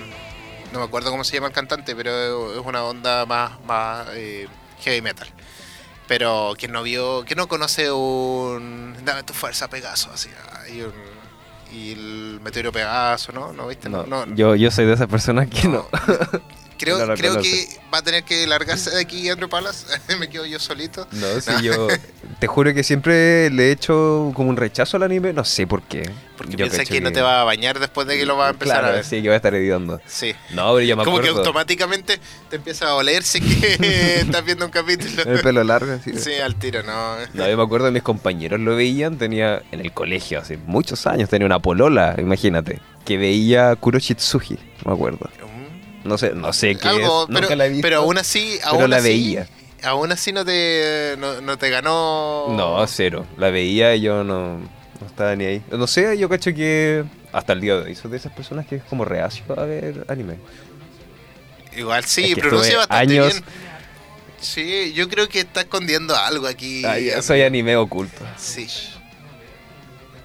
No 0.72 0.78
me 0.78 0.84
acuerdo 0.84 1.10
cómo 1.10 1.24
se 1.24 1.34
llama 1.34 1.48
el 1.48 1.52
cantante, 1.52 1.94
pero 1.96 2.58
es 2.58 2.64
una 2.64 2.82
onda 2.84 3.26
más, 3.26 3.60
más 3.66 4.06
eh, 4.14 4.48
heavy 4.80 5.02
metal. 5.02 5.28
Pero 6.08 6.54
quien 6.58 6.72
no 6.72 6.82
vio, 6.82 7.24
que 7.24 7.34
no 7.34 7.46
conoce 7.46 7.90
un. 7.92 8.96
Dame 9.04 9.22
tu 9.22 9.32
fuerza, 9.32 9.68
Pegaso, 9.68 10.10
así. 10.12 10.28
Y, 10.72 10.80
un- 10.80 11.19
y 11.72 11.93
el 11.93 12.40
meteoro 12.43 12.72
Pegaso, 12.72 13.33
¿no? 13.33 13.52
¿No 13.52 13.66
viste? 13.68 13.88
No, 13.88 14.04
no, 14.06 14.26
Yo, 14.35 14.54
yo 14.54 14.71
soy 14.71 14.87
de 14.87 14.94
esas 14.94 15.09
personas 15.09 15.49
que 15.49 15.68
no. 15.68 15.87
Creo, 16.80 17.04
No 17.04 17.14
creo 17.14 17.42
que 17.42 17.68
va 17.92 17.99
a 17.99 18.02
tener 18.02 18.25
que 18.25 18.46
largarse 18.46 18.88
de 18.88 19.02
aquí 19.02 19.28
Andrew 19.28 19.50
Palas. 19.50 19.87
Me 20.18 20.30
quedo 20.30 20.46
yo 20.46 20.58
solito. 20.58 21.06
No, 21.12 21.38
si 21.38 21.62
yo. 21.62 21.88
Te 22.38 22.46
juro 22.46 22.72
que 22.72 22.82
siempre 22.82 23.50
le 23.50 23.68
he 23.68 23.72
hecho 23.72 24.32
como 24.34 24.49
un 24.49 24.56
rechazo 24.56 24.96
al 24.96 25.02
anime. 25.02 25.34
No 25.34 25.44
sé 25.44 25.66
por 25.66 25.82
qué. 25.82 26.10
Porque 26.38 26.52
Yo 26.52 26.56
piensa 26.56 26.78
cacho 26.78 26.94
que 26.94 27.02
no 27.02 27.12
te 27.12 27.20
va 27.20 27.42
a 27.42 27.44
bañar 27.44 27.78
después 27.78 28.06
de 28.06 28.16
que 28.16 28.25
lo 28.25 28.34
vas 28.34 28.46
a 28.46 28.50
empezar 28.52 28.78
Claro, 28.78 28.92
a 28.94 28.96
ver. 28.96 29.04
Sí, 29.04 29.20
que 29.20 29.28
va 29.28 29.34
a 29.34 29.37
estar 29.37 29.54
editando. 29.54 30.00
Sí. 30.06 30.34
No, 30.54 30.72
pero 30.75 30.80
yo 30.80 30.96
me 30.96 31.04
Como 31.04 31.20
que 31.20 31.28
automáticamente 31.28 32.18
te 32.49 32.56
empieza 32.56 32.88
a 32.88 32.94
olerse 32.94 33.42
que 33.42 33.75
estás 34.20 34.42
viendo 34.42 34.64
un 34.64 34.70
capítulo. 34.70 35.22
El 35.22 35.42
pelo 35.42 35.62
largo, 35.62 35.92
así. 35.92 36.14
Sí, 36.16 36.32
al 36.37 36.54
tiro, 36.54 36.82
no. 36.82 37.16
No, 37.34 37.46
yo 37.46 37.56
me 37.58 37.62
acuerdo 37.62 37.92
mis 37.92 38.02
compañeros 38.02 38.58
lo 38.58 38.75
veían, 38.75 39.18
tenía 39.18 39.60
en 39.70 39.80
el 39.80 39.92
colegio 39.92 40.38
hace 40.38 40.56
muchos 40.56 41.06
años, 41.06 41.28
tenía 41.28 41.44
una 41.44 41.58
polola, 41.58 42.14
imagínate, 42.16 42.78
que 43.04 43.18
veía 43.18 43.76
Kuroshitsuji, 43.76 44.58
me 44.87 44.92
acuerdo. 44.94 45.28
No 46.04 46.16
sé, 46.19 46.33
no 46.35 46.52
sé 46.52 46.76
qué 46.76 46.88
Algo, 46.88 47.25
es, 47.25 47.28
nunca 47.28 47.40
pero, 47.49 47.57
la 47.57 47.66
he 47.66 47.69
visto. 47.69 47.83
pero 47.83 47.97
aún 47.99 48.19
así, 48.19 48.59
pero 48.62 48.80
aún 48.83 48.90
la 48.90 48.97
así, 48.97 49.09
veía. 49.09 49.49
Aún 49.83 50.12
así 50.12 50.33
no 50.33 50.45
te, 50.45 51.14
no, 51.19 51.40
no 51.40 51.57
te 51.59 51.71
ganó. 51.71 52.47
No, 52.50 52.87
cero. 52.87 53.26
La 53.38 53.50
veía 53.50 53.95
y 53.95 54.00
yo 54.02 54.25
no, 54.25 54.59
no 54.59 55.07
estaba 55.07 55.35
ni 55.37 55.45
ahí. 55.45 55.62
No 55.71 55.87
sé, 55.87 56.16
yo 56.19 56.28
cacho 56.28 56.52
que 56.54 57.04
hasta 57.33 57.52
el 57.52 57.61
día 57.61 57.76
de 57.76 57.83
hoy 57.85 57.95
soy 57.95 58.11
de 58.11 58.16
esas 58.16 58.33
personas 58.33 58.66
que 58.66 58.76
es 58.76 58.83
como 58.85 59.04
reacio 59.04 59.45
a 59.59 59.64
ver 59.64 60.04
anime. 60.09 60.37
Igual 61.76 62.04
sí, 62.04 62.25
Es 62.25 62.35
que 62.35 62.40
pronuncia 62.40 62.78
bastante 62.78 63.12
años- 63.21 63.33
bien. 63.35 63.45
Sí, 64.40 64.92
yo 64.95 65.07
creo 65.11 65.28
que 65.28 65.40
está 65.40 65.61
escondiendo 65.61 66.16
algo 66.16 66.47
aquí. 66.47 66.83
Ah, 66.87 66.99
ya 66.99 67.21
soy 67.21 67.42
anime 67.42 67.76
oculto. 67.76 68.23
Sí. 68.38 68.66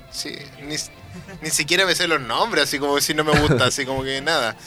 Sí, 0.09 0.33
ni, 0.65 0.75
ni 1.41 1.49
siquiera 1.49 1.85
me 1.85 1.93
sé 1.95 2.07
los 2.07 2.21
nombres, 2.21 2.63
así 2.63 2.79
como 2.79 2.99
si 3.01 3.13
no 3.13 3.25
me 3.25 3.37
gusta, 3.39 3.65
así 3.65 3.85
como 3.85 4.03
que 4.03 4.21
nada. 4.21 4.55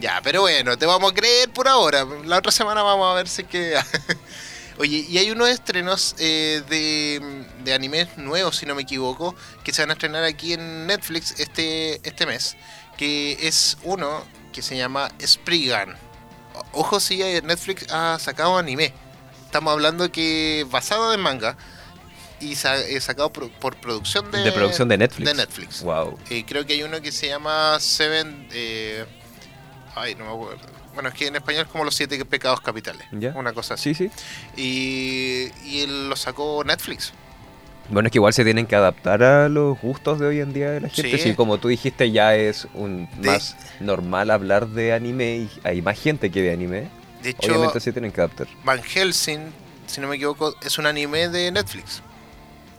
Ya, 0.00 0.20
pero 0.22 0.42
bueno, 0.42 0.78
te 0.78 0.86
vamos 0.86 1.10
a 1.12 1.14
creer 1.14 1.50
por 1.50 1.68
ahora. 1.68 2.06
La 2.24 2.38
otra 2.38 2.52
semana 2.52 2.82
vamos 2.82 3.10
a 3.10 3.14
ver 3.14 3.28
si 3.28 3.44
que... 3.44 3.78
Oye, 4.78 5.04
y 5.08 5.18
hay 5.18 5.30
unos 5.30 5.48
estrenos 5.50 6.14
eh, 6.18 6.62
de, 6.70 7.44
de 7.64 7.74
animes 7.74 8.16
nuevos, 8.16 8.56
si 8.56 8.64
no 8.64 8.74
me 8.74 8.82
equivoco, 8.82 9.34
que 9.62 9.74
se 9.74 9.82
van 9.82 9.90
a 9.90 9.92
estrenar 9.92 10.24
aquí 10.24 10.54
en 10.54 10.86
Netflix 10.86 11.38
este, 11.38 12.00
este 12.08 12.24
mes, 12.24 12.56
que 12.96 13.36
es 13.46 13.76
uno 13.82 14.24
que 14.54 14.62
se 14.62 14.78
llama 14.78 15.10
Spriggan. 15.22 15.96
Ojo, 16.72 16.98
sí, 16.98 17.20
eh, 17.20 17.42
Netflix 17.44 17.92
ha 17.92 18.18
sacado 18.18 18.56
anime. 18.56 18.94
Estamos 19.44 19.70
hablando 19.72 20.10
que 20.10 20.66
basado 20.70 21.12
en 21.12 21.20
manga, 21.20 21.58
y 22.40 22.52
eh, 22.54 23.00
sacado 23.00 23.30
por, 23.30 23.50
por 23.50 23.76
producción 23.76 24.30
de, 24.30 24.42
De 24.42 24.52
producción 24.52 24.88
de 24.88 24.96
Netflix. 24.96 25.28
de 25.28 25.34
Netflix. 25.34 25.82
Wow. 25.82 26.18
Eh, 26.30 26.44
creo 26.46 26.64
que 26.64 26.72
hay 26.72 26.82
uno 26.82 27.02
que 27.02 27.12
se 27.12 27.28
llama 27.28 27.78
Seven. 27.80 28.48
eh, 28.52 29.04
ay, 30.00 30.14
no 30.14 30.24
me 30.26 30.32
acuerdo. 30.32 30.66
Bueno, 30.94 31.08
es 31.08 31.14
que 31.14 31.26
en 31.28 31.36
español 31.36 31.62
es 31.62 31.68
como 31.68 31.84
los 31.84 31.94
siete 31.94 32.22
pecados 32.24 32.60
capitales. 32.60 33.06
Ya. 33.12 33.32
Una 33.36 33.52
cosa 33.52 33.74
así. 33.74 33.94
Sí, 33.94 34.08
sí. 34.08 34.10
Y, 34.56 35.50
y 35.68 35.82
él 35.82 36.08
lo 36.08 36.16
sacó 36.16 36.62
Netflix. 36.64 37.12
Bueno, 37.88 38.06
es 38.06 38.12
que 38.12 38.18
igual 38.18 38.32
se 38.32 38.44
tienen 38.44 38.66
que 38.66 38.76
adaptar 38.76 39.22
a 39.22 39.48
los 39.48 39.80
gustos 39.80 40.20
de 40.20 40.26
hoy 40.26 40.40
en 40.40 40.52
día 40.52 40.70
de 40.70 40.80
la 40.80 40.88
gente. 40.88 41.16
Sí. 41.18 41.30
Sí, 41.30 41.34
como 41.34 41.58
tú 41.58 41.68
dijiste, 41.68 42.10
ya 42.12 42.36
es 42.36 42.68
un 42.74 43.08
De- 43.20 43.30
más 43.30 43.56
normal 43.80 44.30
hablar 44.30 44.68
de 44.68 44.92
anime 44.92 45.36
y 45.38 45.50
hay 45.64 45.82
más 45.82 45.98
gente 46.00 46.30
que 46.30 46.40
ve 46.42 46.52
anime. 46.52 46.88
De 47.22 47.30
hecho, 47.30 47.50
Obviamente 47.52 47.80
se 47.80 47.92
tienen 47.92 48.12
que 48.12 48.20
adaptar. 48.20 48.46
Van 48.64 48.80
Helsing, 48.82 49.40
si 49.86 50.00
no 50.00 50.06
me 50.08 50.16
equivoco, 50.16 50.54
es 50.62 50.78
un 50.78 50.86
anime 50.86 51.28
de 51.28 51.50
Netflix. 51.50 52.02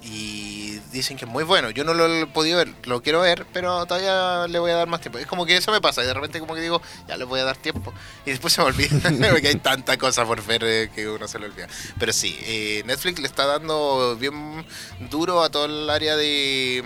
Y 0.04 0.80
dicen 0.92 1.16
que 1.16 1.26
es 1.26 1.32
muy 1.32 1.44
bueno. 1.44 1.70
Yo 1.70 1.84
no 1.84 1.94
lo 1.94 2.08
he 2.08 2.26
podido 2.26 2.58
ver, 2.58 2.74
lo 2.86 3.02
quiero 3.04 3.22
ver, 3.22 3.46
pero 3.54 3.86
todavía 3.86 4.48
le 4.48 4.58
voy 4.58 4.72
a 4.72 4.76
dar 4.76 4.88
más 4.88 5.02
tiempo. 5.02 5.20
Es 5.20 5.28
como 5.28 5.46
que 5.46 5.56
eso 5.56 5.72
me 5.72 5.80
pasa, 5.80 6.04
y 6.04 6.08
de 6.08 6.14
repente 6.14 6.40
como 6.40 6.56
que 6.56 6.62
digo, 6.62 6.82
ya 7.08 7.18
le 7.18 7.26
voy 7.26 7.40
a 7.40 7.44
dar 7.44 7.58
tiempo. 7.58 7.94
Y 8.26 8.32
después 8.32 8.54
se 8.54 8.62
me 8.62 8.68
olvida, 8.68 8.90
porque 9.32 9.50
hay 9.50 9.56
tanta 9.56 9.98
cosa 9.98 10.26
por 10.26 10.44
ver 10.44 10.64
eh, 10.64 10.90
que 10.94 11.08
uno 11.08 11.28
se 11.28 11.38
le 11.40 11.46
olvida. 11.46 11.68
Pero 12.00 12.14
sí, 12.14 12.38
eh, 12.42 12.84
Netflix 12.86 13.20
le 13.20 13.28
está 13.28 13.46
dando 13.46 14.18
bien 14.20 14.66
duro 15.12 15.44
a 15.44 15.50
todo 15.52 15.66
el 15.66 15.90
área 15.90 16.16
de, 16.16 16.84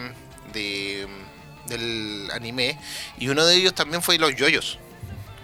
de 0.51 1.07
del 1.67 2.29
anime. 2.31 2.77
Y 3.17 3.29
uno 3.29 3.45
de 3.45 3.55
ellos 3.55 3.73
también 3.73 4.01
fue 4.01 4.17
los 4.17 4.35
yoyos, 4.35 4.79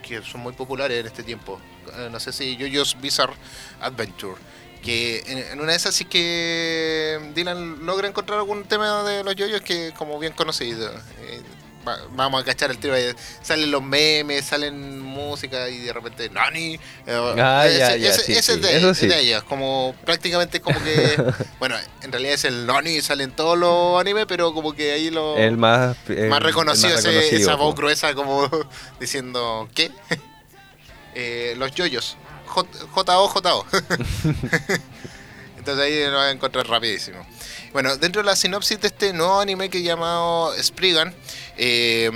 que 0.08 0.22
son 0.22 0.42
muy 0.42 0.54
populares 0.54 1.00
en 1.00 1.06
este 1.08 1.24
tiempo. 1.24 1.60
Eh, 1.98 2.10
no 2.12 2.20
sé 2.20 2.32
si 2.32 2.56
Yoyos 2.56 2.98
Bizarre 3.00 3.34
Adventure. 3.82 4.36
Que 4.82 5.24
en, 5.28 5.38
en 5.38 5.60
una 5.62 5.72
de 5.72 5.78
esas 5.78 5.94
sí 5.94 6.06
que 6.06 7.20
Dylan 7.36 7.86
logra 7.86 8.08
encontrar 8.08 8.40
algún 8.40 8.64
tema 8.64 9.04
de 9.04 9.24
los 9.24 9.36
yoyos 9.36 9.62
que 9.62 9.94
como 9.98 10.18
bien 10.20 10.34
conocido. 10.34 10.90
Eh, 11.22 11.42
va- 11.88 12.00
vamos 12.12 12.42
a 12.42 12.46
cachar 12.46 12.72
el 12.72 12.80
tiro 12.80 12.96
ahí. 12.96 13.14
Salen 13.44 13.70
los 13.70 13.84
memes, 13.84 14.46
salen 14.46 15.00
música 15.00 15.70
y 15.70 15.80
de 15.80 15.94
repente 15.94 16.30
Nani. 16.32 16.80
eh, 17.06 17.34
Ah, 17.38 17.66
ese, 17.68 17.78
ya, 17.78 17.96
ya, 17.96 18.10
ese- 18.10 18.24
sí, 18.24 18.32
ese 18.34 18.42
sí, 18.42 18.52
es 18.54 18.62
de, 18.62 18.78
eso 18.78 18.94
sí. 18.96 19.08
de 19.08 19.20
ellos. 19.20 19.44
Como 19.44 19.96
prácticamente 20.04 20.62
como 20.62 20.82
que. 20.84 21.16
bueno, 21.60 21.76
en 22.02 22.12
realidad 22.12 22.34
es 22.34 22.46
el 22.46 22.66
Nani 22.66 22.90
y 22.98 23.02
salen 23.02 23.32
todos 23.32 23.58
los 23.60 24.02
animes, 24.02 24.26
pero 24.28 24.52
como 24.54 24.74
que 24.74 24.94
ahí 24.94 25.12
lo 25.12 25.38
El 25.38 25.58
más, 25.58 25.96
el- 26.10 26.28
más 26.30 26.40
el 26.40 26.46
reconocido, 26.46 26.96
más 26.96 27.06
ese- 27.06 27.36
esa 27.36 27.54
voz 27.56 27.76
gruesa 27.76 28.16
como 28.16 28.50
diciendo 29.00 29.70
¿qué? 29.76 29.92
Eh, 31.14 31.56
los 31.58 31.76
yoyos 31.76 32.16
J- 32.52 32.70
JO 32.94 33.28
JO 33.30 33.66
entonces 35.58 35.84
ahí 35.86 36.06
lo 36.10 36.18
vas 36.18 36.28
a 36.28 36.32
encontrar 36.32 36.68
rapidísimo 36.68 37.26
bueno 37.72 37.96
dentro 37.98 38.22
de 38.22 38.26
la 38.26 38.36
sinopsis 38.36 38.80
de 38.82 38.88
este 38.88 39.14
nuevo 39.14 39.40
anime 39.40 39.70
que 39.70 39.80
he 39.80 39.84
llamado 39.84 40.54
Spriggan 40.62 41.14
eh, 41.58 42.12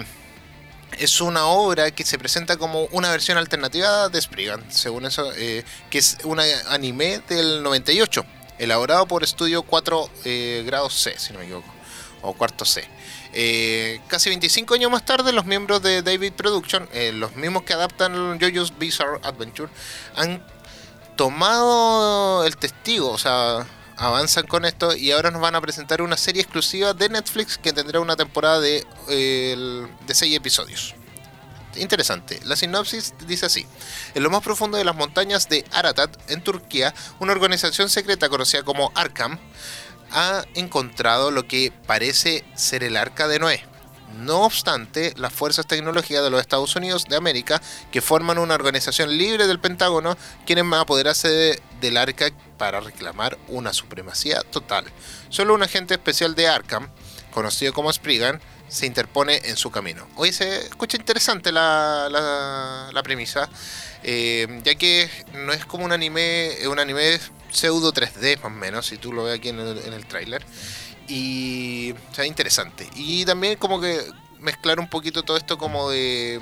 es 0.97 1.19
una 1.21 1.45
obra 1.47 1.91
que 1.91 2.05
se 2.05 2.17
presenta 2.17 2.57
como 2.57 2.83
una 2.91 3.11
versión 3.11 3.37
alternativa 3.37 4.07
de 4.07 4.21
Spriggan, 4.21 4.63
según 4.71 5.05
eso, 5.05 5.29
eh, 5.35 5.65
que 5.89 5.97
es 5.97 6.17
un 6.23 6.39
anime 6.39 7.19
del 7.27 7.61
98, 7.63 8.23
elaborado 8.59 9.05
por 9.05 9.21
Estudio 9.21 9.63
4 9.63 10.09
eh, 10.23 10.63
grados 10.65 10.93
C, 10.93 11.13
si 11.17 11.33
no 11.33 11.39
me 11.39 11.45
equivoco, 11.45 11.67
o 12.21 12.31
cuarto 12.33 12.63
C. 12.63 12.87
Eh, 13.37 13.99
casi 14.07 14.29
25 14.29 14.75
años 14.75 14.89
más 14.89 15.03
tarde, 15.03 15.33
los 15.33 15.45
miembros 15.45 15.83
de 15.83 16.01
David 16.01 16.31
Production, 16.33 16.87
eh, 16.93 17.11
los 17.11 17.35
mismos 17.35 17.63
que 17.63 17.73
adaptan 17.73 18.39
JoJo's 18.39 18.77
Bizarre 18.79 19.19
Adventure, 19.23 19.69
han 20.15 20.41
tomado 21.17 22.45
el 22.45 22.55
testigo, 22.55 23.09
o 23.11 23.17
sea, 23.17 23.67
avanzan 23.97 24.47
con 24.47 24.63
esto 24.63 24.95
y 24.95 25.11
ahora 25.11 25.31
nos 25.31 25.41
van 25.41 25.55
a 25.55 25.59
presentar 25.59 26.01
una 26.01 26.15
serie 26.15 26.41
exclusiva 26.41 26.93
de 26.93 27.09
Netflix 27.09 27.57
que 27.57 27.73
tendrá 27.73 27.99
una 27.99 28.15
temporada 28.15 28.61
de, 28.61 28.85
eh, 29.09 29.85
de 30.07 30.15
6 30.15 30.33
episodios. 30.33 30.95
Interesante. 31.75 32.39
La 32.45 32.55
sinopsis 32.55 33.13
dice 33.27 33.47
así. 33.47 33.65
En 34.13 34.23
lo 34.23 34.29
más 34.29 34.41
profundo 34.43 34.77
de 34.77 34.85
las 34.85 34.95
montañas 34.95 35.49
de 35.49 35.65
Aratat, 35.73 36.31
en 36.31 36.41
Turquía, 36.41 36.93
una 37.19 37.33
organización 37.33 37.89
secreta 37.89 38.29
conocida 38.29 38.63
como 38.63 38.93
Arkham 38.95 39.37
ha 40.11 40.43
encontrado 40.53 41.31
lo 41.31 41.47
que 41.47 41.71
parece 41.85 42.43
ser 42.55 42.83
el 42.83 42.97
arca 42.97 43.27
de 43.27 43.39
Noé. 43.39 43.65
No 44.19 44.43
obstante, 44.43 45.13
las 45.17 45.33
fuerzas 45.33 45.65
tecnológicas 45.67 46.23
de 46.23 46.29
los 46.29 46.39
Estados 46.39 46.73
Unidos 46.77 47.05
de 47.05 47.17
América, 47.17 47.61
que 47.91 48.01
forman 48.01 48.37
una 48.37 48.53
organización 48.55 49.17
libre 49.17 49.45
del 49.47 49.59
Pentágono, 49.59 50.15
quieren 50.45 50.73
apoderarse 50.73 51.27
de- 51.27 51.61
del 51.81 51.97
arca 51.97 52.29
para 52.57 52.79
reclamar 52.79 53.37
una 53.49 53.73
supremacía 53.73 54.41
total. 54.51 54.85
Solo 55.29 55.53
un 55.53 55.63
agente 55.63 55.95
especial 55.95 56.33
de 56.35 56.47
Arkham, 56.47 56.89
conocido 57.31 57.73
como 57.73 57.91
Spriggan, 57.91 58.39
se 58.69 58.85
interpone 58.85 59.41
en 59.45 59.57
su 59.57 59.69
camino. 59.69 60.07
Hoy 60.15 60.31
se 60.31 60.59
escucha 60.65 60.95
interesante 60.97 61.51
la, 61.51 62.07
la- 62.09 62.89
la 62.93 63.03
premisa, 63.03 63.49
eh, 64.07 64.61
ya 64.63 64.75
que 64.75 65.09
no 65.33 65.51
es 65.51 65.65
como 65.65 65.83
un 65.83 65.91
anime, 65.91 66.53
es 66.61 66.67
un 66.67 66.77
anime 66.77 67.19
pseudo 67.49 67.91
3D 67.91 68.37
más 68.37 68.45
o 68.45 68.49
menos, 68.51 68.85
si 68.85 68.97
tú 68.97 69.11
lo 69.11 69.23
ves 69.23 69.39
aquí 69.39 69.49
en 69.49 69.59
el, 69.59 69.79
en 69.79 70.03
tráiler. 70.03 70.45
Y 71.07 71.91
o 71.91 72.13
sea, 72.13 72.25
interesante. 72.25 72.87
Y 72.95 73.25
también 73.25 73.57
como 73.57 73.81
que 73.81 73.99
mezclar 74.39 74.79
un 74.79 74.89
poquito 74.89 75.23
todo 75.23 75.37
esto 75.37 75.57
como 75.57 75.89
de... 75.89 76.39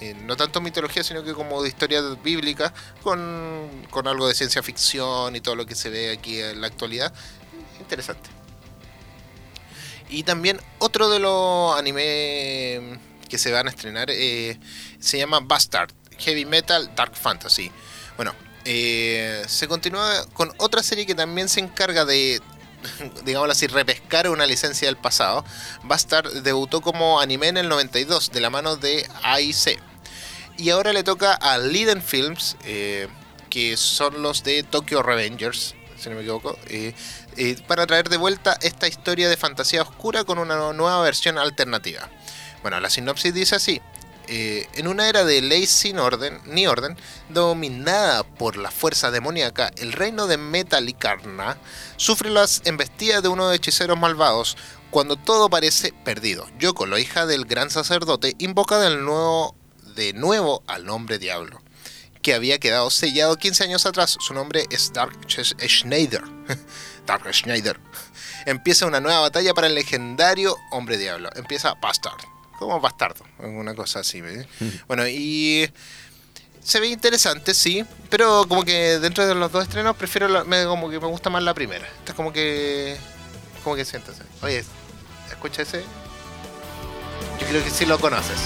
eh, 0.00 0.14
no 0.24 0.36
tanto 0.36 0.60
mitología, 0.60 1.04
sino 1.04 1.22
que 1.22 1.34
como 1.34 1.62
de 1.62 1.68
historia 1.68 2.00
bíblica, 2.22 2.74
con, 3.02 3.86
con 3.90 4.08
algo 4.08 4.26
de 4.26 4.34
ciencia 4.34 4.62
ficción 4.62 5.36
y 5.36 5.40
todo 5.40 5.54
lo 5.54 5.66
que 5.66 5.76
se 5.76 5.90
ve 5.90 6.10
aquí 6.10 6.40
en 6.40 6.60
la 6.60 6.66
actualidad. 6.66 7.12
Interesante. 7.78 8.28
Y 10.08 10.24
también 10.24 10.60
otro 10.78 11.08
de 11.08 11.20
los 11.20 11.78
anime 11.78 12.98
que 13.28 13.38
se 13.38 13.52
van 13.52 13.68
a 13.68 13.70
estrenar 13.70 14.10
eh, 14.10 14.58
se 14.98 15.18
llama 15.18 15.40
Bastard, 15.40 15.90
Heavy 16.18 16.44
Metal 16.44 16.94
Dark 16.94 17.14
Fantasy. 17.16 17.70
Bueno, 18.16 18.34
eh, 18.64 19.42
se 19.46 19.68
continúa 19.68 20.26
con 20.32 20.52
otra 20.58 20.82
serie 20.82 21.06
que 21.06 21.14
también 21.14 21.48
se 21.48 21.60
encarga 21.60 22.04
de, 22.04 22.40
digámoslo 23.24 23.52
así, 23.52 23.66
repescar 23.66 24.28
una 24.28 24.46
licencia 24.46 24.88
del 24.88 24.96
pasado. 24.96 25.44
Bastard 25.82 26.42
debutó 26.42 26.80
como 26.80 27.20
anime 27.20 27.48
en 27.48 27.58
el 27.58 27.68
92 27.68 28.30
de 28.32 28.40
la 28.40 28.50
mano 28.50 28.76
de 28.76 29.06
AIC. 29.22 29.78
Y 30.56 30.70
ahora 30.70 30.92
le 30.92 31.02
toca 31.02 31.34
a 31.34 31.58
Liden 31.58 32.02
Films, 32.02 32.56
eh, 32.64 33.08
que 33.50 33.76
son 33.76 34.22
los 34.22 34.44
de 34.44 34.62
Tokyo 34.62 35.02
Revengers, 35.02 35.74
si 35.98 36.08
no 36.08 36.14
me 36.14 36.22
equivoco, 36.22 36.56
eh, 36.66 36.94
para 37.66 37.86
traer 37.86 38.08
de 38.08 38.16
vuelta 38.16 38.56
esta 38.62 38.86
historia 38.86 39.28
de 39.28 39.36
fantasía 39.36 39.82
oscura 39.82 40.24
con 40.24 40.38
una 40.38 40.72
nueva 40.72 41.02
versión 41.02 41.38
alternativa. 41.38 42.08
Bueno, 42.62 42.78
la 42.80 42.88
sinopsis 42.88 43.34
dice 43.34 43.56
así. 43.56 43.82
Eh, 44.28 44.68
en 44.74 44.86
una 44.88 45.08
era 45.08 45.24
de 45.24 45.40
ley 45.42 45.66
sin 45.66 45.98
orden, 45.98 46.40
ni 46.46 46.66
orden, 46.66 46.96
dominada 47.28 48.22
por 48.22 48.56
la 48.56 48.70
fuerza 48.70 49.10
demoníaca, 49.10 49.70
el 49.76 49.92
reino 49.92 50.26
de 50.26 50.36
Metalicarna 50.38 51.58
sufre 51.96 52.30
las 52.30 52.62
embestidas 52.64 53.22
de 53.22 53.28
unos 53.28 53.54
hechiceros 53.54 53.98
malvados 53.98 54.56
cuando 54.90 55.16
todo 55.16 55.50
parece 55.50 55.92
perdido. 56.04 56.46
Yoko, 56.58 56.86
la 56.86 57.00
hija 57.00 57.26
del 57.26 57.44
gran 57.46 57.70
sacerdote, 57.70 58.34
invoca 58.38 58.78
de 58.78 60.12
nuevo, 60.12 60.62
al 60.66 60.84
nombre 60.86 61.18
diablo, 61.18 61.60
que 62.22 62.34
había 62.34 62.58
quedado 62.58 62.90
sellado 62.90 63.36
15 63.36 63.64
años 63.64 63.86
atrás. 63.86 64.16
Su 64.20 64.34
nombre 64.34 64.66
es 64.70 64.92
Dark 64.92 65.18
Sch- 65.26 65.56
Schneider. 65.68 66.22
Dark 67.06 67.32
Schneider. 67.34 67.78
Empieza 68.46 68.86
una 68.86 69.00
nueva 69.00 69.20
batalla 69.20 69.52
para 69.54 69.66
el 69.66 69.74
legendario 69.74 70.56
hombre 70.70 70.96
diablo. 70.96 71.28
Empieza 71.34 71.74
Bastard. 71.74 72.20
Como 72.58 72.80
bastardo, 72.80 73.24
una 73.38 73.74
cosa 73.74 74.00
así. 74.00 74.20
¿ves? 74.20 74.46
Bueno, 74.86 75.06
y 75.08 75.68
se 76.62 76.80
ve 76.80 76.86
interesante, 76.88 77.52
sí, 77.54 77.84
pero 78.08 78.46
como 78.48 78.64
que 78.64 78.98
dentro 78.98 79.26
de 79.26 79.34
los 79.34 79.50
dos 79.52 79.64
estrenos 79.64 79.96
prefiero 79.96 80.28
la- 80.28 80.44
me, 80.44 80.64
como 80.64 80.88
que 80.88 80.98
me 81.00 81.06
gusta 81.06 81.28
más 81.30 81.42
la 81.42 81.52
primera. 81.54 81.86
Esta 81.98 82.12
es 82.12 82.16
como 82.16 82.32
que 82.32 82.96
como 83.62 83.76
que 83.76 83.84
siéntase. 83.84 84.22
Oye, 84.42 84.64
escucha 85.30 85.62
ese. 85.62 85.82
Yo 87.40 87.46
creo 87.48 87.64
que 87.64 87.70
sí 87.70 87.84
lo 87.86 87.98
conoces. 87.98 88.38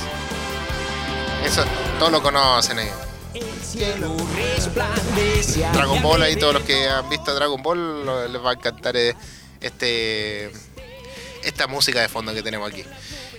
Eso, 1.45 1.65
todos 1.99 2.11
lo 2.13 2.23
conocen 2.23 2.79
ahí. 2.79 2.91
El 3.35 3.45
cielo 3.63 4.17
resplandece. 4.35 5.61
Dragon 5.73 6.03
Ball 6.03 6.23
ahí, 6.23 6.37
todos 6.37 6.55
los 6.55 6.63
que 6.65 6.89
han 6.89 7.09
visto 7.11 7.35
Dragon 7.35 7.63
Ball 7.63 8.33
les 8.33 8.43
va 8.43 8.51
a 8.51 8.55
encantar 8.55 8.97
eh, 8.97 9.15
este 9.61 10.51
esta 11.45 11.67
música 11.69 12.01
de 12.01 12.09
fondo 12.09 12.35
que 12.35 12.43
tenemos 12.43 12.69
aquí. 12.71 12.85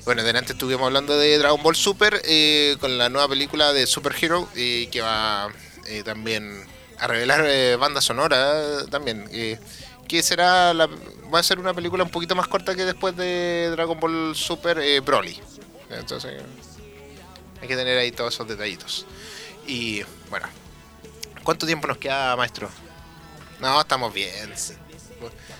Bueno, 0.09 0.23
delante 0.23 0.53
estuvimos 0.53 0.87
hablando 0.87 1.15
de 1.19 1.37
Dragon 1.37 1.61
Ball 1.61 1.75
Super 1.75 2.19
eh, 2.25 2.77
con 2.79 2.97
la 2.97 3.09
nueva 3.09 3.27
película 3.27 3.73
de 3.73 3.85
Super 3.85 4.15
Hero 4.19 4.49
y 4.55 4.87
que 4.87 5.01
va 5.01 5.49
eh, 5.85 6.01
también 6.01 6.65
a 6.97 7.05
revelar 7.05 7.45
eh, 7.45 7.75
banda 7.75 8.01
sonora 8.01 8.59
eh, 8.59 8.85
también. 8.89 9.29
eh, 9.31 9.59
que 10.07 10.23
será 10.23 10.73
la- 10.73 10.89
va 11.31 11.37
a 11.37 11.43
ser 11.43 11.59
una 11.59 11.75
película 11.75 12.03
un 12.03 12.09
poquito 12.09 12.33
más 12.33 12.47
corta 12.47 12.73
que 12.73 12.85
después 12.85 13.15
de 13.15 13.69
Dragon 13.69 13.99
Ball 13.99 14.35
Super 14.35 14.79
eh, 14.79 14.99
Broly. 14.99 15.39
Entonces 15.91 16.41
hay 17.61 17.67
que 17.67 17.75
tener 17.75 17.95
ahí 17.99 18.11
todos 18.11 18.33
esos 18.33 18.47
detallitos. 18.47 19.05
Y 19.67 20.01
bueno, 20.31 20.47
¿cuánto 21.43 21.67
tiempo 21.67 21.85
nos 21.85 21.99
queda, 21.99 22.35
maestro? 22.35 22.67
No, 23.59 23.79
estamos 23.79 24.11
bien. 24.11 24.51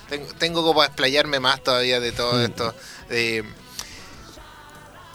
Tengo, 0.10 0.26
tengo 0.40 0.62
como 0.64 0.74
para 0.74 0.88
explayarme 0.88 1.40
más 1.40 1.64
todavía 1.64 2.00
de 2.00 2.12
todo 2.14 2.34
Mm. 2.34 2.42
esto. 2.46 2.74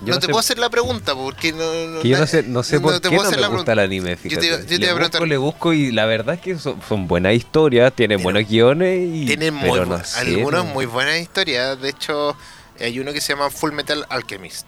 Yo 0.00 0.08
no, 0.08 0.14
no 0.14 0.18
te 0.20 0.26
sé- 0.26 0.32
puedo 0.32 0.40
hacer 0.40 0.58
la 0.58 0.68
pregunta 0.70 1.14
porque 1.14 1.52
no. 1.52 1.72
no- 1.86 2.00
Que 2.02 2.08
yo 2.08 2.18
no 2.18 2.26
sé, 2.26 2.42
no 2.42 2.62
sé 2.62 2.80
por 2.80 3.00
te 3.00 3.08
qué 3.08 3.16
no 3.16 3.30
me 3.30 3.36
la 3.36 3.46
gusta 3.46 3.72
el 3.72 3.78
anime, 3.78 4.10
te- 4.10 4.16
fíjate. 4.16 4.46
yo 4.48 4.66
te 4.66 4.78
le 4.78 4.86
iba 4.86 4.90
a 4.90 4.94
busco, 4.94 5.10
preguntar- 5.10 5.28
le 5.28 5.36
busco 5.36 5.72
y 5.72 5.92
la 5.92 6.04
verdad 6.06 6.34
es 6.34 6.40
que 6.40 6.58
son, 6.58 6.80
son 6.88 7.06
buenas 7.06 7.34
historias, 7.34 7.92
tienen 7.94 8.22
buenos 8.22 8.46
guiones 8.48 8.98
y... 9.14 9.26
Tienen 9.26 9.54
muy, 9.54 9.70
bu- 9.78 9.86
no 9.86 10.04
sé, 10.04 10.18
algunos 10.20 10.64
no- 10.66 10.72
muy 10.72 10.86
buenas 10.86 11.18
historias. 11.18 11.80
De 11.80 11.88
hecho, 11.90 12.36
hay 12.80 12.98
uno 12.98 13.12
que 13.12 13.20
se 13.20 13.32
llama 13.34 13.50
Full 13.50 13.72
Metal 13.72 14.04
Alchemist. 14.10 14.66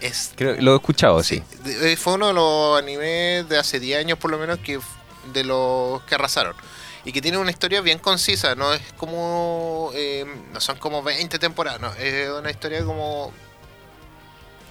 Es, 0.00 0.32
Creo, 0.34 0.56
lo 0.60 0.72
he 0.72 0.76
escuchado, 0.76 1.22
sí. 1.22 1.42
sí, 1.64 1.96
fue 1.96 2.14
uno 2.14 2.28
de 2.28 2.32
los 2.34 2.78
animes 2.82 3.48
de 3.48 3.58
hace 3.58 3.78
10 3.78 3.98
años 4.00 4.18
por 4.18 4.30
lo 4.30 4.38
menos 4.38 4.58
que 4.58 4.80
de 5.32 5.44
los 5.44 6.02
que 6.04 6.14
arrasaron. 6.14 6.54
Y 7.04 7.12
que 7.12 7.20
tiene 7.22 7.38
una 7.38 7.50
historia 7.50 7.80
bien 7.82 7.98
concisa, 7.98 8.54
no 8.54 8.72
es 8.74 8.80
como. 8.96 9.90
eh, 9.94 10.24
no 10.52 10.60
son 10.60 10.76
como 10.78 11.02
20 11.02 11.38
temporadas, 11.38 11.80
no, 11.80 11.92
es 11.94 12.28
una 12.30 12.50
historia 12.50 12.84
como. 12.84 13.32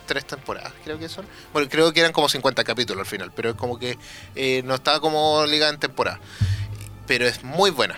Tres 0.10 0.26
temporadas, 0.26 0.74
creo 0.84 0.98
que 0.98 1.08
son. 1.08 1.24
Bueno, 1.54 1.70
creo 1.70 1.94
que 1.94 2.00
eran 2.00 2.12
como 2.14 2.28
50 2.28 2.64
capítulos 2.64 3.02
al 3.02 3.06
final, 3.06 3.32
pero 3.36 3.52
es 3.52 3.56
como 3.56 3.78
que 3.78 3.96
eh, 4.34 4.64
no 4.66 4.74
estaba 4.74 5.00
como 5.00 5.46
ligada 5.46 5.72
en 5.72 5.80
temporada. 5.80 6.20
Pero 7.06 7.28
es 7.28 7.44
muy 7.44 7.70
buena. 7.70 7.96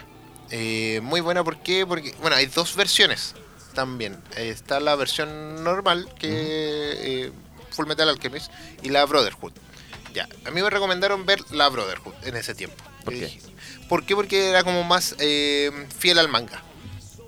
Eh, 0.50 1.00
muy 1.02 1.22
buena, 1.22 1.42
¿por 1.46 1.64
qué? 1.64 1.86
Porque, 1.88 2.14
bueno, 2.20 2.36
hay 2.36 2.48
dos 2.48 2.76
versiones 2.76 3.34
también. 3.74 4.22
Eh, 4.36 4.50
Está 4.50 4.82
la 4.82 4.98
versión 4.98 5.64
normal, 5.64 6.10
que 6.20 6.28
eh, 6.30 7.32
Full 7.70 7.88
Metal 7.88 8.10
Alchemist, 8.10 8.52
y 8.84 8.90
la 8.90 9.06
Brotherhood. 9.06 9.54
Ya, 10.14 10.28
a 10.44 10.52
mí 10.52 10.62
me 10.62 10.70
recomendaron 10.70 11.26
ver 11.26 11.40
la 11.52 11.70
Brotherhood 11.70 12.14
en 12.24 12.36
ese 12.36 12.54
tiempo. 12.54 12.84
¿Por 13.06 13.14
Y 13.14 13.22
qué? 13.22 13.42
¿Por 13.88 14.06
qué? 14.06 14.16
Porque 14.16 14.50
era 14.50 14.66
como 14.66 14.84
más 14.84 15.16
eh, 15.20 15.72
fiel 15.98 16.20
al 16.20 16.28
manga. 16.28 16.62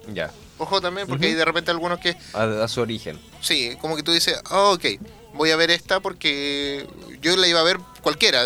Ya, 0.10 0.30
Ojo 0.58 0.82
también, 0.82 1.08
porque 1.08 1.28
hay 1.28 1.34
de 1.34 1.46
repente 1.46 1.72
algunos 1.72 2.00
que, 2.00 2.16
a, 2.34 2.44
a 2.64 2.68
su 2.68 2.82
origen. 2.82 3.20
sí, 3.42 3.76
como 3.82 3.96
que 3.96 4.04
tú 4.04 4.12
dices, 4.12 4.40
ah, 4.46 4.70
ok, 4.70 4.86
voy 5.34 5.52
a 5.52 5.56
ver 5.56 5.72
esta 5.72 6.00
porque 6.00 6.88
yo 7.22 7.36
la 7.36 7.48
iba 7.48 7.60
a 7.60 7.64
ver 7.64 7.80
cualquiera, 8.02 8.46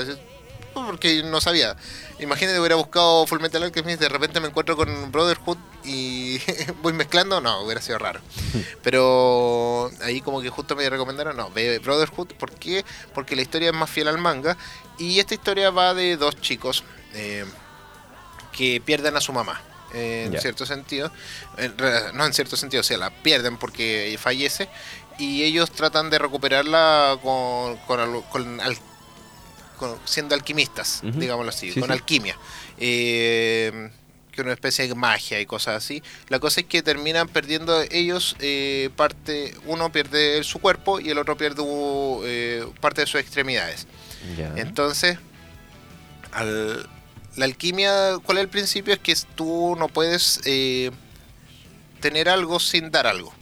porque 0.74 1.24
no 1.24 1.42
sabía. 1.42 1.76
Imagínate, 2.20 2.60
hubiera 2.60 2.76
buscado 2.76 3.28
Full 3.28 3.40
Metal 3.40 3.62
Alchemist, 3.62 4.00
de 4.00 4.10
repente 4.10 4.40
me 4.40 4.48
encuentro 4.48 4.76
con 4.76 5.12
Brotherhood 5.12 5.58
y 5.84 6.40
voy 6.82 6.94
mezclando, 6.94 7.42
no, 7.42 7.62
hubiera 7.62 7.82
sido 7.82 7.98
raro. 7.98 8.22
Pero 8.84 9.92
ahí 10.02 10.22
como 10.22 10.42
que 10.42 10.50
justo 10.50 10.76
me 10.76 10.90
recomendaron, 10.90 11.36
no, 11.38 11.52
ve 11.52 11.80
Brotherhood, 11.80 12.34
¿por 12.40 12.52
qué? 12.52 12.86
Porque 13.14 13.36
la 13.36 13.42
historia 13.42 13.70
es 13.70 13.76
más 13.76 13.90
fiel 13.90 14.08
al 14.08 14.18
manga 14.18 14.58
y 14.98 15.20
esta 15.20 15.34
historia 15.34 15.70
va 15.70 15.94
de 15.94 16.18
dos 16.18 16.40
chicos 16.42 16.84
eh, 17.14 17.46
que 18.52 18.82
pierden 18.84 19.16
a 19.16 19.22
su 19.22 19.34
mamá. 19.34 19.62
Eh, 19.98 20.25
en 20.32 20.39
cierto 20.42 20.66
sentido, 20.66 21.12
En 21.58 21.74
no 22.13 22.25
en 22.25 22.34
cierto 22.34 22.56
sentido, 22.56 22.82
o 22.82 22.84
sea, 22.84 22.98
la 22.98 23.10
pierden 23.10 23.58
porque 23.58 24.16
fallece 24.22 24.70
y 25.18 25.44
ellos 25.44 25.72
tratan 25.72 26.10
de 26.10 26.20
recuperarla 26.20 27.18
con, 27.24 27.77
con, 27.88 28.22
con 28.24 28.62
al- 28.62 28.77
con- 29.77 29.98
siendo 30.06 30.36
alquimistas, 30.36 31.01
Ujú. 31.04 31.20
digámoslo 31.20 31.50
así, 31.50 31.72
Sí, 31.72 31.80
con 31.80 31.89
sí. 31.89 31.94
alquimia. 31.94 32.38
Eh, 32.77 33.89
que 34.32 34.42
una 34.44 34.54
especie 34.54 34.88
de 34.88 34.94
magia 34.94 35.39
y 35.42 35.48
cosas 35.48 35.84
así. 35.84 36.04
La 36.30 36.38
cosa 36.39 36.62
es 36.62 36.68
que 36.68 36.84
terminan 36.84 37.27
perdiendo 37.27 37.82
ellos 37.89 38.36
eh, 38.39 38.92
parte, 38.96 39.56
uno 39.66 39.92
pierde 39.92 40.44
su 40.44 40.60
cuerpo 40.60 41.00
y 41.00 41.10
el 41.10 41.18
otro 41.18 41.36
pierde 41.38 41.63
eh, 42.24 42.63
parte 42.80 43.01
de 43.01 43.08
sus 43.08 43.20
extremidades. 43.20 43.88
Entonces, 44.56 45.18
al- 46.32 46.88
la 47.38 47.46
alquimia, 47.46 48.17
¿cuál 48.24 48.39
es 48.39 48.44
el 48.44 48.50
principio? 48.50 48.94
Es 48.94 49.00
que 49.00 49.15
tú 49.36 49.75
no 49.79 49.88
puedes 49.88 50.41
eh, 50.46 50.91
tener 52.01 52.29
algo 52.29 52.60
sin 52.60 52.91
dar 52.91 53.08
algo. 53.08 53.34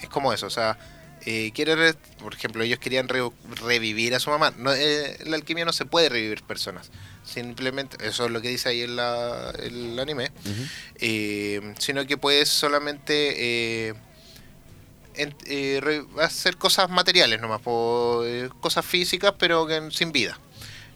Es 0.00 0.08
como 0.08 0.32
eso, 0.32 0.46
o 0.46 0.50
sea, 0.50 0.78
eh, 1.24 1.50
quiere, 1.54 1.74
re- 1.74 1.94
por 2.18 2.34
ejemplo, 2.34 2.62
ellos 2.62 2.78
querían 2.78 3.08
re- 3.08 3.28
revivir 3.64 4.14
a 4.14 4.20
su 4.20 4.30
mamá. 4.30 4.52
No, 4.58 4.72
eh, 4.72 5.16
la 5.24 5.36
alquimia 5.36 5.64
no 5.64 5.72
se 5.72 5.84
puede 5.86 6.08
revivir 6.08 6.42
personas. 6.44 6.90
Simplemente, 7.24 7.96
eso 8.06 8.26
es 8.26 8.30
lo 8.30 8.40
que 8.40 8.48
dice 8.50 8.68
ahí 8.68 8.82
en 8.82 8.94
la- 8.96 9.50
el 9.58 9.98
anime. 9.98 10.30
Eh, 11.00 11.74
sino 11.78 12.06
que 12.06 12.16
puedes 12.16 12.48
solamente 12.48 13.88
eh, 13.88 13.94
en- 15.14 15.34
eh, 15.46 16.02
hacer 16.20 16.56
cosas 16.58 16.90
materiales 16.90 17.40
nomás, 17.40 17.60
po, 17.62 18.22
eh, 18.24 18.50
cosas 18.60 18.84
físicas 18.84 19.32
pero 19.38 19.66
que 19.66 19.88
sin 19.90 20.12
vida. 20.12 20.38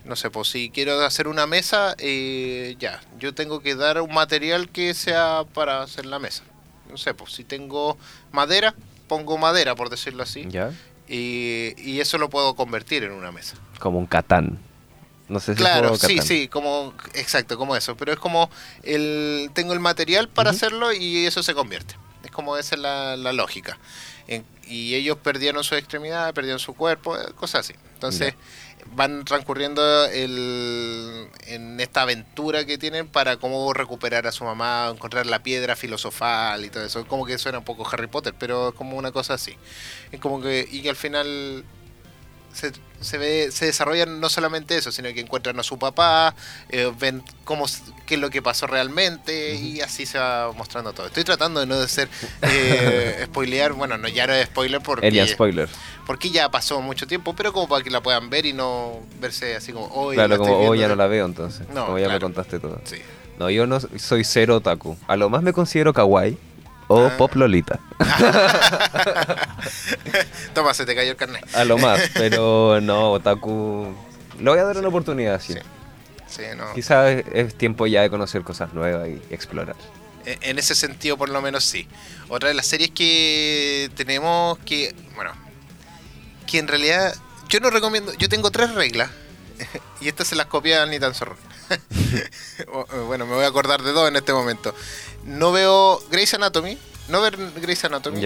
No 0.05 0.17
sé, 0.17 0.31
pues 0.31 0.49
si 0.49 0.71
quiero 0.71 1.05
hacer 1.05 1.29
una 1.29 1.47
mesa, 1.47 1.95
eh, 1.99 2.75
ya, 2.79 3.01
yo 3.19 3.35
tengo 3.35 3.61
que 3.61 3.75
dar 3.75 4.01
un 4.01 4.13
material 4.15 4.69
que 4.71 4.95
sea 4.95 5.45
para 5.53 5.83
hacer 5.83 6.07
la 6.07 6.19
mesa. 6.19 6.43
No 6.91 6.97
sé, 6.97 7.13
pues 7.15 7.33
si 7.33 7.45
tengo 7.45 7.99
madera, 8.33 8.75
pongo 9.09 9.37
madera, 9.39 9.75
por 9.75 9.91
decirlo 9.91 10.23
así, 10.23 10.47
Ya. 10.49 10.73
y, 11.07 11.75
y 11.77 12.01
eso 12.01 12.17
lo 12.19 12.31
puedo 12.31 12.55
convertir 12.55 13.05
en 13.05 13.13
una 13.13 13.31
mesa. 13.31 13.57
Como 13.79 13.99
un 13.99 14.07
Catán. 14.07 14.59
No 15.29 15.39
sé 15.39 15.53
si 15.53 15.59
Claro, 15.59 15.95
sí, 15.97 16.15
Catán. 16.17 16.27
sí, 16.27 16.49
como 16.49 16.93
exacto, 17.15 17.57
como 17.57 17.77
eso, 17.77 17.97
pero 17.97 18.13
es 18.13 18.19
como 18.19 18.51
el 18.83 19.51
tengo 19.53 19.73
el 19.75 19.81
material 19.81 20.29
para 20.29 20.51
hacerlo 20.51 20.93
y 20.93 21.27
eso 21.27 21.43
se 21.45 21.55
convierte. 21.55 21.95
Es 22.25 22.31
como 22.33 22.57
esa 22.57 22.75
es 22.75 22.81
la, 22.81 23.17
la 23.17 23.33
lógica. 23.33 23.79
En- 24.27 24.45
y 24.67 24.95
ellos 24.95 25.19
perdieron 25.23 25.63
su 25.63 25.75
extremidad, 25.77 26.33
perdieron 26.35 26.59
su 26.59 26.75
cuerpo, 26.75 27.17
cosas 27.37 27.61
así. 27.69 27.75
Entonces 27.95 28.35
van 28.95 29.25
transcurriendo 29.25 30.07
el, 30.07 31.29
en 31.47 31.81
esta 31.81 32.03
aventura 32.03 32.65
que 32.65 32.79
tienen 32.79 33.09
para 33.09 33.37
cómo 33.37 33.73
recuperar 33.73 34.27
a 34.27 34.33
su 34.33 34.45
mamá, 34.45 34.91
encontrar 34.93 35.27
la 35.27 35.43
piedra 35.43 35.77
filosofal 35.77 36.65
y 36.65 36.71
todo 36.71 36.85
eso. 36.85 37.07
Como 37.07 37.27
que 37.27 37.39
suena 37.39 37.59
un 37.59 37.65
poco 37.65 37.89
Harry 37.91 38.07
Potter, 38.07 38.35
pero 38.39 38.71
es 38.71 38.75
como 38.75 38.97
una 38.97 39.13
cosa 39.13 39.35
así. 39.35 39.57
Es 40.13 40.21
como 40.21 40.41
que 40.41 40.69
y 40.71 40.83
que 40.83 40.91
al 40.91 40.97
final 40.97 41.65
se, 42.53 42.73
se 43.01 43.19
ve 43.19 43.51
se 43.51 43.67
desarrollan 43.67 44.21
no 44.21 44.29
solamente 44.29 44.77
eso, 44.77 44.93
sino 44.93 45.13
que 45.13 45.21
encuentran 45.21 45.59
a 45.59 45.63
su 45.63 45.79
papá, 45.79 46.35
eh, 46.69 46.93
ven 46.99 47.23
cómo 47.45 47.67
qué 48.07 48.15
es 48.15 48.21
lo 48.21 48.31
que 48.31 48.43
pasó 48.43 48.67
realmente 48.67 49.55
y 49.55 49.81
así 49.81 50.07
se 50.07 50.19
va 50.19 50.53
mostrando 50.53 50.93
todo. 50.93 51.07
Estoy 51.07 51.25
tratando 51.25 51.61
de 51.61 51.67
no 51.67 51.79
de 51.79 51.89
ser 51.89 52.09
eh, 52.43 53.23
spoilear, 53.27 53.73
bueno, 53.73 53.97
no 53.99 54.09
ya 54.09 54.27
no 54.27 54.33
es 54.33 54.47
spoiler 54.47 54.81
porque 54.81 55.27
Spoiler. 55.27 55.69
porque 56.07 56.31
ya 56.31 56.51
pasó 56.51 56.81
mucho 56.81 57.07
tiempo, 57.07 57.35
pero 57.35 57.53
como 57.53 57.69
para 57.69 57.83
que 57.85 57.91
la 57.91 58.03
puedan 58.03 58.31
ver 58.31 58.47
y 58.47 58.53
no 58.53 59.01
verse 59.21 59.57
así 59.57 59.73
como 59.73 59.87
hoy 59.87 60.17
claro, 60.17 60.39
como 60.39 60.57
hoy 60.59 60.79
ya 60.79 60.89
no 60.89 60.97
la 60.97 61.07
veo 61.07 61.27
entonces. 61.27 61.69
No, 61.71 61.87
como 61.87 61.99
ya 61.99 62.09
me 62.09 62.21
contaste 62.21 62.59
todo. 62.59 62.81
Sí. 62.85 62.97
No, 63.39 63.49
yo 63.49 63.67
no 63.67 63.81
soy 63.81 64.23
cero 64.25 64.57
otaku. 64.57 64.99
A 65.09 65.17
lo 65.17 65.31
más 65.31 65.43
me 65.43 65.55
considero 65.55 65.95
kawaii 65.95 66.37
o 66.93 67.07
Ah. 67.07 67.17
pop 67.17 67.33
lolita. 67.37 67.79
Toma, 70.55 70.75
se 70.75 70.85
te 70.85 70.95
cayó 70.95 71.11
el 71.13 71.17
carnet. 71.17 71.45
A 71.55 71.65
lo 71.65 71.79
más, 71.79 72.01
pero 72.15 72.81
no, 72.81 73.13
otaku. 73.13 73.95
Le 74.39 74.51
voy 74.51 74.59
a 74.59 74.65
dar 74.65 74.79
una 74.79 74.89
oportunidad, 74.89 75.41
sí. 75.41 75.55
Sí. 75.55 75.61
Sí, 76.27 76.43
no. 76.57 76.73
Quizás 76.75 77.11
es- 77.11 77.25
es 77.33 77.55
tiempo 77.57 77.87
ya 77.87 78.03
de 78.03 78.11
conocer 78.11 78.43
cosas 78.43 78.73
nuevas 78.73 79.09
y 79.09 79.21
explorar. 79.35 79.75
E- 80.25 80.39
En 80.43 80.59
ese 80.59 80.75
sentido, 80.75 81.17
por 81.17 81.29
lo 81.29 81.43
menos 81.43 81.65
sí. 81.65 81.89
Otra 82.29 82.49
de 82.49 82.55
las 82.55 82.67
series 82.67 82.91
que 82.91 83.91
tenemos 83.97 84.59
que, 84.61 84.95
bueno, 85.17 85.33
que 86.47 86.59
en 86.59 86.69
realidad 86.69 87.15
yo 87.49 87.59
no 87.61 87.71
recomiendo, 87.71 88.13
yo 88.15 88.29
tengo 88.29 88.51
tres 88.53 88.75
reglas 88.75 89.11
y 90.01 90.09
estas 90.09 90.29
se 90.29 90.37
las 90.37 90.47
copia 90.47 90.87
ni 90.87 91.01
tan 91.01 91.15
zorro. 91.15 91.37
Bueno, 93.07 93.27
me 93.27 93.35
voy 93.35 93.45
a 93.45 93.49
acordar 93.49 93.83
de 93.83 93.93
dos 93.93 94.09
en 94.09 94.17
este 94.17 94.33
momento. 94.33 94.75
No 95.25 95.53
veo 95.53 96.01
Grey's 96.11 96.35
Anatomy, 96.35 96.79
no 97.09 97.21
ver 97.21 97.37
Grey's 97.57 97.85
Anatomy, 97.85 98.21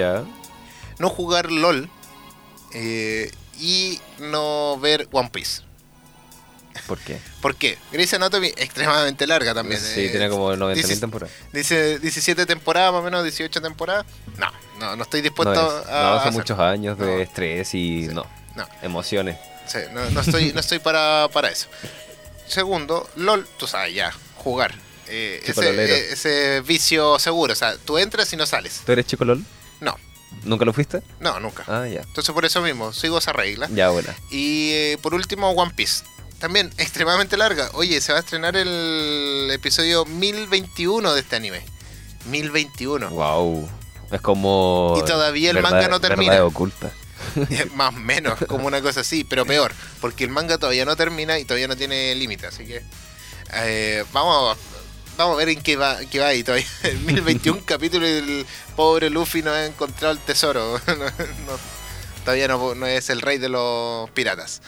no 0.99 1.09
jugar 1.11 1.51
LOL 1.51 1.89
eh, 2.73 3.31
y 3.61 4.01
no 4.19 4.79
ver 4.81 5.09
One 5.13 5.31
Piece. 5.31 5.63
¿Por 6.87 6.99
qué? 6.99 7.19
¿Por 7.41 7.55
qué? 7.57 7.79
Grey's 7.93 8.13
Anatomy 8.15 8.49
extremadamente 8.49 9.27
larga 9.27 9.55
también. 9.55 9.81
Sí, 9.81 10.07
eh, 10.07 10.09
tiene 10.11 10.29
como 10.29 10.53
90.000 10.55 10.75
dice- 10.75 10.97
temporadas. 10.99 11.35
Dice 11.53 11.99
17 11.99 12.47
temporadas, 12.47 12.93
más 12.93 13.01
o 13.01 13.05
menos 13.05 13.23
18 13.23 13.61
temporadas. 13.63 14.05
No, 14.39 14.51
no, 14.81 14.97
no 14.97 15.03
estoy 15.05 15.21
No, 15.21 15.25
dispuesto 15.25 15.81
es- 15.83 15.87
a. 15.89 16.03
no, 16.03 16.09
son 16.11 16.19
hacer. 16.21 16.33
muchos 16.33 16.59
años 16.59 16.99
de 16.99 17.07
No. 17.07 17.19
estrés 17.23 17.75
y 17.75 18.07
Sí. 18.09 18.15
no, 18.15 18.27
No, 18.57 18.67
emociones. 18.83 19.37
sí, 19.67 19.79
no, 19.93 20.09
no 20.11 20.21
estoy, 20.21 20.53
no 20.53 20.61
estoy 20.61 20.79
para, 20.81 21.29
para 21.33 21.49
eso. 21.49 21.69
Segundo, 22.47 23.09
LOL, 23.17 23.47
tú 23.59 23.67
sabes, 23.67 23.95
ya, 23.95 24.13
jugar. 24.37 24.75
Eh, 25.07 25.43
ese, 25.45 25.71
eh, 25.71 26.13
ese 26.13 26.61
vicio 26.63 27.19
seguro, 27.19 27.53
o 27.53 27.57
sea, 27.57 27.77
tú 27.77 27.99
entras 27.99 28.33
y 28.33 28.37
no 28.37 28.47
sales. 28.47 28.83
¿Tú 28.87 28.93
eres 28.93 29.07
chico 29.07 29.25
LOL? 29.25 29.45
No, 29.81 29.97
¿Nunca 30.45 30.65
lo 30.65 30.73
fuiste? 30.73 31.03
no, 31.21 31.39
nunca. 31.41 31.65
Ah, 31.67 31.87
ya. 31.87 32.01
Entonces 32.03 32.33
por 32.35 32.45
eso 32.45 32.61
mismo, 32.63 32.93
sigo 32.93 33.19
esa 33.19 33.33
regla. 33.33 33.69
Ya, 33.73 33.91
buena. 33.91 34.15
Y 34.31 34.71
eh, 34.73 34.99
por 35.03 35.15
último, 35.15 35.51
One 35.51 35.73
Piece. 35.75 36.05
También 36.39 36.71
extremadamente 36.79 37.37
larga. 37.37 37.71
Oye, 37.75 38.01
se 38.01 38.13
va 38.13 38.19
a 38.19 38.21
estrenar 38.21 38.57
el 38.57 39.49
episodio 39.53 40.05
1021 40.07 41.13
de 41.15 41.21
este 41.21 41.37
anime. 41.37 41.63
1021. 42.27 43.11
Wow. 43.11 43.69
Es 44.11 44.21
como. 44.21 44.95
Y 44.99 45.05
todavía 45.05 45.51
el 45.51 45.57
verdad- 45.57 45.71
manga 45.71 45.89
no 45.89 46.01
termina. 46.01 46.45
oculta. 46.45 46.91
Más 47.75 47.95
o 47.95 47.99
menos, 47.99 48.39
como 48.47 48.67
una 48.67 48.81
cosa 48.83 49.01
así, 49.01 49.25
pero 49.25 49.45
peor, 49.47 49.73
porque 50.01 50.25
el 50.25 50.31
manga 50.31 50.59
todavía 50.59 50.85
no 50.85 50.97
termina 50.97 51.39
y 51.39 51.45
todavía 51.45 51.69
no 51.69 51.77
tiene 51.77 52.15
límite, 52.15 52.47
así 52.47 52.65
que 52.65 52.83
eh, 53.55 54.05
vamos, 54.13 54.57
vamos 55.17 55.35
a 55.35 55.39
ver 55.39 55.49
en 55.51 55.63
qué 55.63 55.77
va, 55.77 55.99
qué 56.11 56.19
va 56.21 56.29
ahí 56.29 56.43
todavía. 56.43 56.67
En 56.83 57.05
1021 57.07 57.63
capítulos 57.65 58.09
y 58.09 58.13
el 58.13 58.47
pobre 58.77 59.11
Luffy 59.11 59.43
no 59.43 59.51
ha 59.53 59.67
encontrado 59.67 60.13
el 60.13 60.19
tesoro. 60.21 60.81
No- 60.87 60.95
no- 60.97 61.75
todavía 62.25 62.49
no, 62.49 62.75
no 62.75 62.87
es 62.87 63.11
el 63.11 63.21
rey 63.21 63.37
de 63.39 63.51
los 63.51 64.09
piratas. 64.11 64.63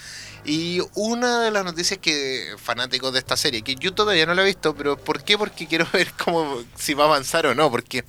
Y 0.44 0.80
una 0.94 1.40
de 1.42 1.50
las 1.50 1.64
noticias 1.64 1.98
que 1.98 2.54
fanáticos 2.62 3.12
de 3.12 3.18
esta 3.18 3.36
serie, 3.36 3.62
que 3.62 3.74
yo 3.74 3.94
todavía 3.94 4.26
no 4.26 4.34
la 4.34 4.42
he 4.42 4.44
visto, 4.44 4.76
pero 4.76 4.96
¿por 4.96 5.24
qué? 5.24 5.36
Porque 5.36 5.66
quiero 5.66 5.88
ver 5.92 6.12
cómo 6.22 6.62
si 6.78 6.94
va 6.94 7.04
a 7.04 7.06
avanzar 7.08 7.46
o 7.46 7.54
no, 7.54 7.68
porque 7.70 8.04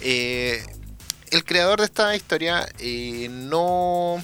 eh, 0.00 0.64
el 1.32 1.44
creador 1.44 1.80
de 1.80 1.86
esta 1.86 2.14
historia 2.14 2.68
eh, 2.78 3.28
no 3.30 4.22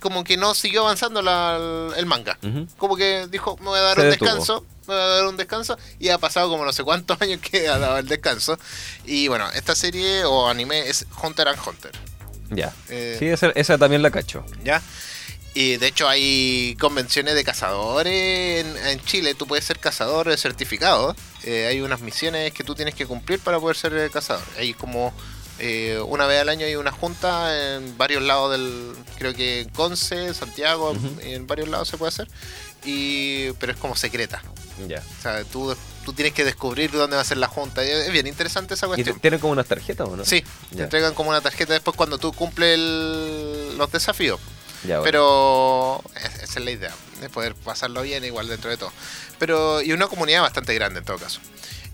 como 0.00 0.22
que 0.22 0.36
no 0.36 0.54
siguió 0.54 0.82
avanzando 0.82 1.22
la- 1.22 1.90
el 1.96 2.06
manga. 2.06 2.38
Como 2.76 2.96
que 2.96 3.26
dijo, 3.30 3.56
me 3.58 3.66
voy 3.66 3.78
a 3.80 3.82
dar 3.82 3.96
Se 3.96 4.02
un 4.04 4.10
detuvo. 4.10 4.28
descanso, 4.28 4.66
me 4.86 4.94
voy 4.94 5.02
a 5.02 5.06
dar 5.06 5.26
un 5.26 5.36
descanso, 5.36 5.78
y 5.98 6.08
ha 6.10 6.18
pasado 6.18 6.48
como 6.48 6.64
no 6.64 6.72
sé 6.72 6.84
cuántos 6.84 7.20
años 7.22 7.40
que 7.40 7.66
ha 7.68 7.78
dado 7.78 7.98
el 7.98 8.06
descanso. 8.06 8.58
Y 9.04 9.26
bueno, 9.28 9.50
esta 9.54 9.74
serie 9.74 10.24
o 10.24 10.48
anime 10.48 10.88
es 10.88 11.04
Hunter 11.22 11.48
x 11.48 11.60
Hunter. 11.66 11.92
Ya. 12.50 12.72
Eh, 12.88 13.16
Sí, 13.18 13.26
esa, 13.26 13.48
esa 13.50 13.76
también 13.76 14.02
la 14.02 14.10
cacho. 14.10 14.44
¿Ya? 14.62 14.80
Y 15.54 15.76
de 15.78 15.88
hecho 15.88 16.08
hay 16.08 16.76
convenciones 16.78 17.34
de 17.34 17.42
cazadores 17.42 18.64
en, 18.64 18.76
en 18.86 19.00
Chile. 19.04 19.34
Tú 19.34 19.46
puedes 19.48 19.64
ser 19.64 19.80
cazador 19.80 20.34
certificado. 20.38 21.16
Eh, 21.42 21.66
hay 21.66 21.80
unas 21.80 22.00
misiones 22.00 22.52
que 22.52 22.62
tú 22.62 22.76
tienes 22.76 22.94
que 22.94 23.04
cumplir 23.06 23.40
para 23.40 23.58
poder 23.58 23.76
ser 23.76 24.10
cazador. 24.12 24.44
Hay 24.58 24.74
como 24.74 25.12
eh, 25.58 26.00
una 26.06 26.26
vez 26.26 26.40
al 26.40 26.48
año 26.48 26.66
hay 26.66 26.76
una 26.76 26.92
junta 26.92 27.76
en 27.76 27.96
varios 27.98 28.22
lados 28.22 28.52
del... 28.52 28.94
Creo 29.18 29.34
que 29.34 29.60
en 29.62 29.68
Conce, 29.70 30.32
Santiago, 30.34 30.94
en 31.20 31.46
varios 31.46 31.68
lados 31.68 31.88
se 31.88 31.98
puede 31.98 32.08
hacer. 32.10 32.28
Y, 32.84 33.50
pero 33.54 33.72
es 33.72 33.78
como 33.78 33.96
secreta. 33.96 34.40
Ya. 34.86 35.02
O 35.18 35.22
sea, 35.22 35.42
tú, 35.44 35.76
tú 36.04 36.12
tienes 36.12 36.32
que 36.32 36.44
descubrir 36.44 36.92
dónde 36.92 37.16
va 37.16 37.22
a 37.22 37.24
ser 37.24 37.38
la 37.38 37.48
junta. 37.48 37.84
Y 37.84 37.88
es 37.90 38.12
bien 38.12 38.26
interesante 38.28 38.74
esa 38.74 38.86
¿Y 38.86 38.90
cuestión. 38.90 39.16
t- 39.16 39.20
tienen 39.20 39.40
como 39.40 39.52
unas 39.52 39.66
tarjetas 39.66 40.08
o 40.08 40.16
no? 40.16 40.24
Sí, 40.24 40.44
te 40.74 40.82
entregan 40.84 41.14
como 41.14 41.30
una 41.30 41.40
tarjeta 41.40 41.72
después 41.72 41.96
cuando 41.96 42.18
tú 42.18 42.32
cumples 42.32 42.74
el- 42.78 43.76
los 43.76 43.90
desafíos. 43.90 44.38
Ya, 44.84 45.00
bueno. 45.00 45.02
Pero 45.02 46.02
es- 46.24 46.42
esa 46.44 46.58
es 46.60 46.64
la 46.64 46.70
idea, 46.70 46.94
de 47.20 47.28
poder 47.28 47.56
pasarlo 47.56 48.02
bien 48.02 48.24
igual 48.24 48.46
dentro 48.46 48.70
de 48.70 48.76
todo. 48.76 48.92
Pero 49.40 49.82
y 49.82 49.90
una 49.92 50.06
comunidad 50.06 50.42
bastante 50.42 50.72
grande 50.74 51.00
en 51.00 51.04
todo 51.04 51.18
caso. 51.18 51.40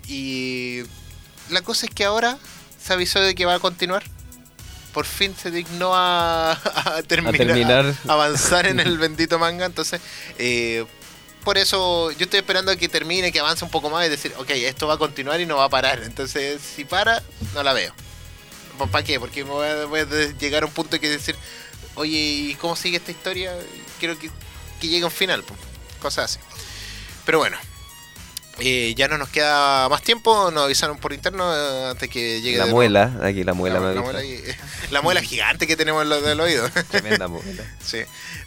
Y 0.06 0.82
la 1.48 1.62
cosa 1.62 1.86
es 1.86 1.94
que 1.94 2.04
ahora 2.04 2.36
se 2.84 2.92
avisó 2.92 3.20
de 3.20 3.34
que 3.34 3.46
va 3.46 3.54
a 3.54 3.60
continuar. 3.60 4.02
Por 4.92 5.06
fin 5.06 5.34
se 5.36 5.50
dignó 5.50 5.92
a, 5.94 6.52
a 6.96 7.02
terminar, 7.02 7.36
terminar. 7.36 7.94
a 8.06 8.12
avanzar 8.12 8.66
en 8.66 8.78
el 8.78 8.98
bendito 8.98 9.38
manga. 9.38 9.66
Entonces, 9.66 10.00
eh, 10.38 10.84
por 11.42 11.58
eso 11.58 12.10
yo 12.12 12.24
estoy 12.24 12.40
esperando 12.40 12.70
a 12.70 12.76
que 12.76 12.88
termine, 12.88 13.32
que 13.32 13.40
avance 13.40 13.64
un 13.64 13.70
poco 13.70 13.90
más 13.90 14.06
y 14.06 14.10
decir, 14.10 14.32
ok, 14.36 14.50
esto 14.50 14.86
va 14.86 14.94
a 14.94 14.98
continuar 14.98 15.40
y 15.40 15.46
no 15.46 15.56
va 15.56 15.64
a 15.64 15.68
parar. 15.68 16.02
Entonces, 16.02 16.60
si 16.60 16.84
para, 16.84 17.22
no 17.54 17.62
la 17.62 17.72
veo. 17.72 17.92
¿Para 18.90 19.04
qué? 19.04 19.18
Porque 19.18 19.44
me 19.44 19.50
voy 19.50 19.68
a, 19.68 19.84
voy 19.86 20.00
a 20.00 20.04
llegar 20.38 20.62
a 20.62 20.66
un 20.66 20.72
punto 20.72 21.00
que 21.00 21.08
decir, 21.08 21.36
oye, 21.94 22.18
¿y 22.18 22.54
cómo 22.56 22.76
sigue 22.76 22.98
esta 22.98 23.10
historia? 23.10 23.52
Quiero 23.98 24.18
que, 24.18 24.30
que 24.80 24.88
llegue 24.88 25.02
a 25.02 25.06
un 25.06 25.12
final, 25.12 25.42
cosas 26.00 26.32
así. 26.32 26.40
Pero 27.24 27.38
bueno, 27.38 27.56
eh, 28.60 28.94
ya 28.96 29.08
no 29.08 29.18
nos 29.18 29.28
queda 29.28 29.88
más 29.88 30.02
tiempo, 30.02 30.50
nos 30.50 30.64
avisaron 30.64 30.98
por 30.98 31.12
interno 31.12 31.44
eh, 31.54 31.90
antes 31.90 32.08
que 32.08 32.40
llegue 32.40 32.58
la 32.58 32.66
muela, 32.66 33.12
aquí 33.22 33.42
la 33.44 33.54
muela 33.54 33.80
nuevo. 33.80 33.94
me 33.94 33.94
la, 33.96 34.02
muela 34.02 34.18
ahí- 34.20 34.42
la 34.90 35.02
muela 35.02 35.20
gigante 35.22 35.66
que 35.66 35.76
tenemos 35.76 36.02
en 36.02 36.08
lo 36.10 36.20
del 36.20 36.40
oído. 36.40 36.68
Tremenda 36.90 37.26
muela. 37.28 37.62
Sí. 37.84 37.98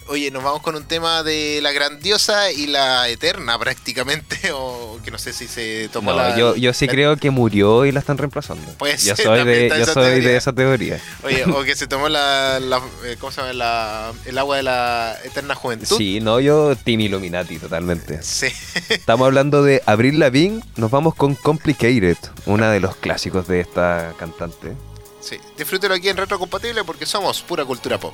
Oye, 0.10 0.32
nos 0.32 0.42
vamos 0.44 0.62
con 0.62 0.76
un 0.76 0.84
tema 0.86 1.22
de 1.22 1.60
la 1.62 1.74
grandiosa 1.74 2.50
y 2.52 2.68
la 2.68 3.10
eterna 3.10 3.60
prácticamente, 3.60 4.52
o 4.54 5.00
que 5.04 5.12
no 5.12 5.18
sé 5.18 5.34
si 5.34 5.48
se 5.48 5.90
tomó 5.92 6.12
No, 6.12 6.18
la... 6.18 6.38
yo, 6.38 6.56
yo 6.56 6.74
sí 6.74 6.86
la- 6.88 6.92
creo 6.94 7.18
que 7.18 7.30
murió 7.30 7.86
y 7.86 7.92
la 7.92 8.00
están 8.00 8.18
reemplazando. 8.18 8.66
Puede 8.78 8.98
yo 8.98 9.16
soy, 9.18 9.44
de, 9.46 9.68
yo 9.70 9.76
esa 9.76 9.94
soy 9.94 10.04
teoría. 10.06 10.30
de 10.30 10.38
esa 10.38 10.54
teoría. 10.54 11.02
Oye, 11.24 11.44
o 11.46 11.64
que 11.64 11.76
se 11.76 11.88
tomó 11.88 12.08
la, 12.08 12.60
la- 12.62 12.82
eh, 13.06 13.18
¿cómo 13.20 13.32
se 13.32 13.42
llama? 13.42 13.54
La, 13.54 14.14
el 14.26 14.38
agua 14.38 14.58
de 14.58 14.64
la 14.64 15.18
eterna 15.26 15.56
juventud. 15.56 15.98
Sí, 15.98 16.20
no, 16.22 16.40
yo 16.40 16.76
Team 16.78 17.02
Illuminati 17.02 17.58
totalmente. 17.60 18.24
Sí. 18.24 18.48
Estamos 18.90 19.26
hablando 19.26 19.62
de 19.64 19.84
Abril 19.86 20.20
Lavigne, 20.20 20.62
nos 20.78 20.90
vamos 20.90 21.16
con 21.16 21.36
Complicated, 21.36 22.18
una 22.46 22.72
de 22.72 22.80
los 22.80 22.96
clásicos 22.96 23.48
de 23.48 23.60
esta 23.60 24.14
cantante. 24.18 24.72
sí. 25.20 25.38
Disfrútelo 25.58 25.96
aquí 25.96 26.08
en 26.08 26.16
Retro 26.18 26.40
Compatible 26.40 26.84
porque 26.86 27.06
somos 27.06 27.42
pura 27.42 27.66
cultura 27.66 28.00
pop. 28.00 28.14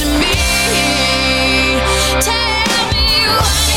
To 0.00 0.06
me. 0.06 0.32
Tell 2.24 2.84
me 2.92 3.26
why 3.28 3.69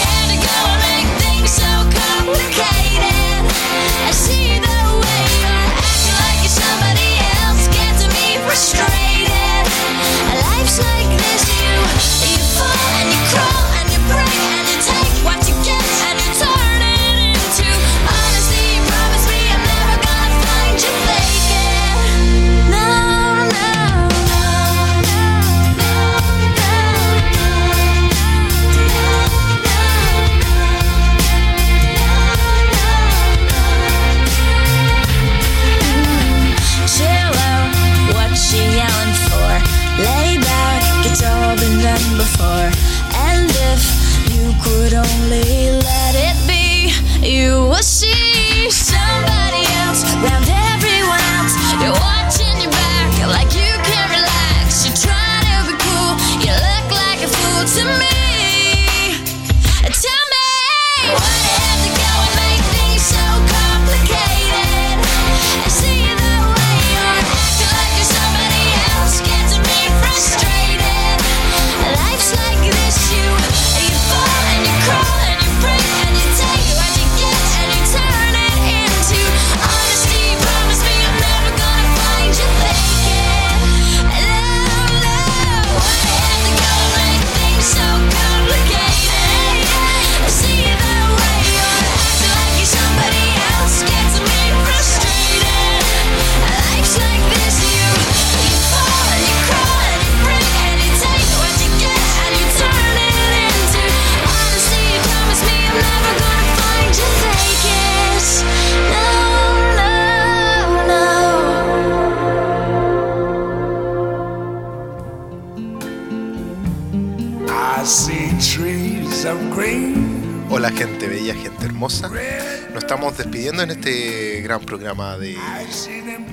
estamos 123.13 123.17
despidiendo 123.17 123.63
en 123.63 123.71
este 123.71 124.41
gran 124.41 124.59
programa 124.61 125.17
de, 125.17 125.37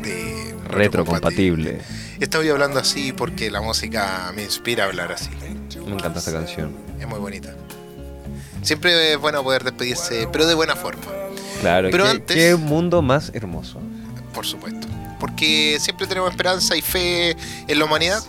de 0.02 0.54
Retrocompatible. 0.68 1.80
Estoy 2.18 2.48
hablando 2.48 2.78
así 2.80 3.12
porque 3.12 3.50
la 3.50 3.60
música 3.60 4.32
me 4.34 4.42
inspira 4.44 4.84
a 4.84 4.86
hablar 4.88 5.12
así. 5.12 5.30
Me 5.84 5.92
encanta 5.94 6.18
esta 6.18 6.32
canción. 6.32 6.74
Es 6.98 7.06
muy 7.06 7.18
bonita. 7.18 7.54
Siempre 8.62 9.12
es 9.12 9.18
bueno 9.18 9.42
poder 9.42 9.64
despedirse, 9.64 10.28
pero 10.32 10.46
de 10.46 10.54
buena 10.54 10.76
forma, 10.76 11.02
Claro, 11.60 11.88
Pero 11.90 12.04
qué, 12.04 12.10
antes- 12.10 12.36
qué 12.36 12.54
mundo 12.56 13.02
más 13.02 13.30
hermoso. 13.34 13.80
por 14.34 14.46
supuesto. 14.46 14.86
Porque 15.18 15.76
siempre 15.80 16.06
tenemos 16.06 16.30
esperanza 16.30 16.74
y 16.76 16.80
fe 16.82 17.36
en 17.68 17.78
la 17.78 17.84
humanidad. 17.84 18.22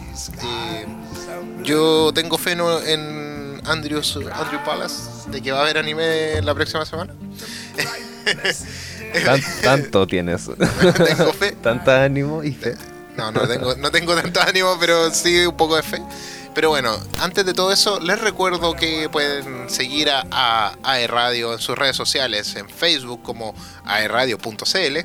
Eh, 0.44 0.86
yo 1.64 2.12
tengo 2.14 2.38
fe 2.38 2.52
en, 2.54 2.60
en 2.88 3.62
Andrews, 3.66 4.18
Andrew 4.34 4.60
Palace 4.66 5.30
de 5.32 5.42
que 5.42 5.52
va 5.54 5.60
a 5.60 5.62
haber 5.62 5.78
anime 5.78 6.42
la 6.42 6.54
próxima 6.54 6.86
semana. 6.86 7.14
Tan- 9.26 9.62
tanto 9.62 10.08
tienes. 10.08 10.44
Tengo 10.46 11.34
fe. 11.34 11.52
Tanta 11.64 12.04
ánimo 12.04 12.44
y 12.44 12.54
fe. 12.54 12.76
No, 13.18 13.32
no 13.32 13.48
tengo, 13.48 13.76
no 13.76 13.92
tengo 13.92 14.16
tanto 14.16 14.42
ánimo, 14.42 14.78
pero 14.80 15.12
sí 15.14 15.46
un 15.46 15.58
poco 15.58 15.76
de 15.76 15.84
fe. 15.84 16.02
Pero 16.54 16.70
bueno, 16.70 16.98
antes 17.20 17.46
de 17.46 17.54
todo 17.54 17.72
eso, 17.72 18.00
les 18.00 18.20
recuerdo 18.20 18.74
que 18.76 19.08
pueden 19.10 19.70
seguir 19.70 20.10
a, 20.10 20.26
a 20.32 20.76
AE 20.84 21.08
Radio 21.08 21.54
en 21.54 21.60
sus 21.60 21.78
redes 21.78 21.96
sociales, 21.96 22.56
en 22.56 22.70
Facebook 22.70 23.22
como 23.24 23.54
aeradio.cl, 23.86 25.00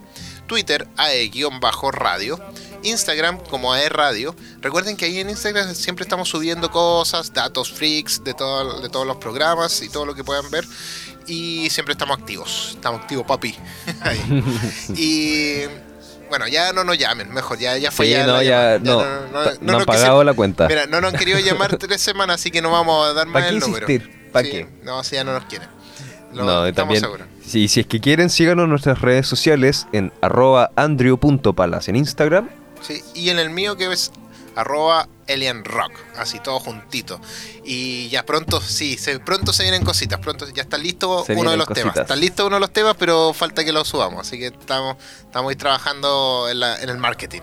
Twitter 0.46 0.88
AE-radio, 0.96 2.40
Instagram 2.82 3.38
como 3.48 3.72
AE 3.72 3.88
Radio. 3.88 4.34
Recuerden 4.60 4.96
que 4.96 5.04
ahí 5.04 5.18
en 5.20 5.30
Instagram 5.30 5.74
siempre 5.74 6.02
estamos 6.02 6.28
subiendo 6.28 6.70
cosas, 6.70 7.32
datos 7.32 7.72
freaks 7.72 8.24
de, 8.24 8.34
todo, 8.34 8.80
de 8.80 8.88
todos 8.88 9.06
los 9.06 9.16
programas 9.18 9.82
y 9.82 9.88
todo 9.88 10.04
lo 10.04 10.14
que 10.16 10.24
puedan 10.24 10.50
ver. 10.50 10.66
Y 11.26 11.68
siempre 11.70 11.92
estamos 11.92 12.18
activos. 12.18 12.72
Estamos 12.74 13.00
activos, 13.02 13.26
papi. 13.26 13.54
Y 14.96 15.62
bueno, 16.28 16.48
ya 16.48 16.72
no 16.72 16.84
nos 16.84 16.98
llamen, 16.98 17.32
mejor, 17.32 17.58
ya, 17.58 17.76
ya 17.78 17.90
fue 17.90 18.06
Sí, 18.06 18.12
ya 18.12 18.26
no, 18.26 18.32
la 18.34 18.42
ya 18.42 18.78
llamada. 18.78 18.78
no. 18.80 19.04
no, 19.32 19.44
no, 19.44 19.50
no 19.60 19.78
han 19.78 19.84
pagado 19.84 20.24
la 20.24 20.34
cuenta. 20.34 20.66
Mira, 20.68 20.86
no 20.86 21.00
nos 21.00 21.12
han 21.12 21.18
querido 21.18 21.38
llamar 21.38 21.76
tres 21.78 22.00
semanas, 22.00 22.36
así 22.40 22.50
que 22.50 22.60
no 22.62 22.70
vamos 22.70 23.08
a 23.08 23.12
dar 23.12 23.26
más 23.26 23.42
¿Pa' 23.44 23.48
qué 23.48 23.54
el 23.54 23.60
número. 23.60 23.86
insistir? 23.90 24.30
¿Pa' 24.32 24.42
Sí, 24.42 24.50
qué? 24.50 24.68
No, 24.82 25.02
si 25.04 25.14
ya 25.14 25.24
no 25.24 25.32
nos 25.32 25.44
quieren. 25.44 25.68
Lo- 26.32 26.44
no, 26.44 26.72
también. 26.74 27.00
seguros. 27.00 27.26
Si, 27.46 27.68
si 27.68 27.80
es 27.80 27.86
que 27.86 28.00
quieren, 28.00 28.28
síganos 28.28 28.64
en 28.64 28.70
nuestras 28.70 29.00
redes 29.00 29.26
sociales 29.28 29.86
en 29.92 30.12
arroba 30.20 30.70
andrew.palas 30.76 31.88
en 31.88 31.96
Instagram. 31.96 32.48
Sí, 32.82 33.02
y 33.14 33.30
en 33.30 33.38
el 33.38 33.50
mío 33.50 33.76
que 33.76 33.90
es 33.90 34.10
arroba 34.56 35.08
Alien 35.28 35.64
Rock, 35.64 35.92
así 36.16 36.38
todo 36.40 36.58
juntito. 36.60 37.20
Y 37.64 38.08
ya 38.08 38.24
pronto, 38.24 38.60
sí, 38.60 38.96
se, 38.96 39.18
pronto 39.20 39.52
se 39.52 39.64
vienen 39.64 39.84
cositas, 39.84 40.18
pronto 40.20 40.48
ya 40.48 40.62
está 40.62 40.78
listo 40.78 41.24
Se 41.26 41.34
uno 41.34 41.50
de 41.50 41.56
los 41.56 41.68
temas. 41.68 41.96
Está 41.96 42.14
listo 42.16 42.46
uno 42.46 42.56
de 42.56 42.60
los 42.60 42.72
temas, 42.72 42.94
pero 42.98 43.32
falta 43.34 43.64
que 43.64 43.72
lo 43.72 43.84
subamos, 43.84 44.26
así 44.26 44.38
que 44.38 44.46
estamos, 44.46 44.96
estamos 45.20 45.50
ahí 45.50 45.56
trabajando 45.56 46.48
en, 46.50 46.60
la- 46.60 46.80
en 46.80 46.88
el 46.88 46.96
marketing. 46.96 47.40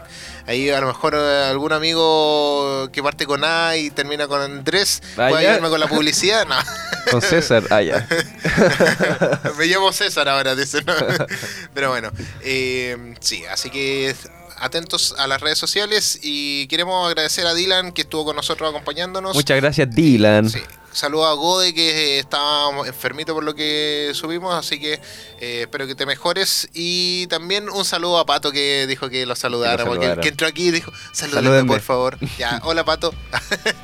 Ahí 0.48 0.70
a 0.70 0.80
lo 0.82 0.88
mejor 0.88 1.14
eh, 1.16 1.46
algún 1.50 1.72
amigo 1.74 2.90
que 2.92 3.02
parte 3.04 3.26
con 3.26 3.44
A 3.44 3.76
y 3.78 3.90
termina 3.92 4.28
con 4.28 4.42
Andrés 4.42 5.02
Ah, 5.14 5.28
puede 5.30 5.32
ya. 5.32 5.38
ayudarme 5.52 5.70
con 5.70 5.80
la 5.80 5.88
publicidad. 5.88 6.46
No. 6.48 6.56
Con 7.12 7.22
César. 7.22 7.64
Ah, 7.70 7.82
ya. 7.82 8.08
Me 9.58 9.66
llamo 9.66 9.92
César 9.92 10.30
ahora, 10.30 10.56
dice. 10.56 10.82
¿no? 10.84 10.94
Pero 11.74 11.90
bueno, 11.90 12.12
eh, 12.42 13.14
sí, 13.20 13.44
así 13.46 13.70
que 13.70 14.16
atentos 14.64 15.14
a 15.18 15.28
las 15.28 15.42
redes 15.42 15.58
sociales 15.58 16.20
y 16.22 16.68
queremos 16.68 17.06
agradecer 17.08 17.46
a 17.46 17.54
Dylan 17.54 17.92
que 17.92 18.04
estuvo 18.04 18.24
con 18.26 18.36
nosotros 18.38 18.70
acompañándonos. 18.70 19.36
Muchas 19.36 19.60
gracias, 19.60 19.94
Dylan. 19.94 20.50
Sí. 20.50 20.60
Saludos 20.94 21.28
a 21.28 21.34
Gode 21.34 21.74
que 21.74 22.20
estaba 22.20 22.88
enfermito 22.88 23.34
por 23.34 23.44
lo 23.44 23.56
que 23.56 24.12
subimos, 24.14 24.54
así 24.54 24.80
que 24.80 25.02
eh, 25.40 25.62
espero 25.62 25.88
que 25.88 25.96
te 25.96 26.06
mejores. 26.06 26.70
Y 26.74 27.28
también 27.28 27.68
un 27.68 27.84
saludo 27.84 28.20
a 28.20 28.26
Pato 28.26 28.52
que 28.52 28.86
dijo 28.88 29.10
que 29.10 29.26
lo 29.26 29.36
saludara, 29.36 29.86
porque 29.86 30.16
que 30.22 30.30
entró 30.30 30.48
aquí 30.48 30.68
y 30.68 30.72
dijo, 30.72 30.94
salúdenme 31.12 31.68
por 31.68 31.82
favor. 31.82 32.18
Ya, 32.38 32.62
hola 32.64 32.86
Pato. 32.86 33.14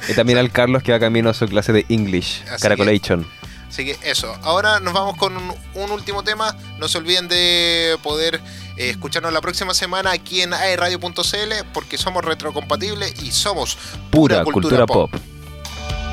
Y 0.07 0.13
también 0.13 0.37
al 0.37 0.51
Carlos 0.51 0.83
que 0.83 0.91
va 0.91 0.99
camino 0.99 1.29
a 1.29 1.33
su 1.33 1.47
clase 1.47 1.73
de 1.73 1.85
English. 1.89 2.43
Así 2.47 2.61
Caracolation. 2.61 3.27
Así 3.67 3.85
que 3.85 3.97
eso, 4.03 4.35
ahora 4.43 4.79
nos 4.79 4.93
vamos 4.93 5.17
con 5.17 5.35
un, 5.35 5.53
un 5.75 5.91
último 5.91 6.23
tema. 6.23 6.55
No 6.79 6.87
se 6.87 6.99
olviden 6.99 7.27
de 7.27 7.97
poder 8.03 8.39
eh, 8.79 8.89
escucharnos 8.91 9.33
la 9.33 9.41
próxima 9.41 9.73
semana 9.73 10.11
aquí 10.11 10.41
en 10.41 10.53
aeradio.cl 10.53 11.53
porque 11.73 11.97
somos 11.97 12.23
retrocompatibles 12.23 13.21
y 13.21 13.31
somos 13.31 13.77
Pura 14.09 14.43
cultura, 14.45 14.85
pop. 14.85 15.13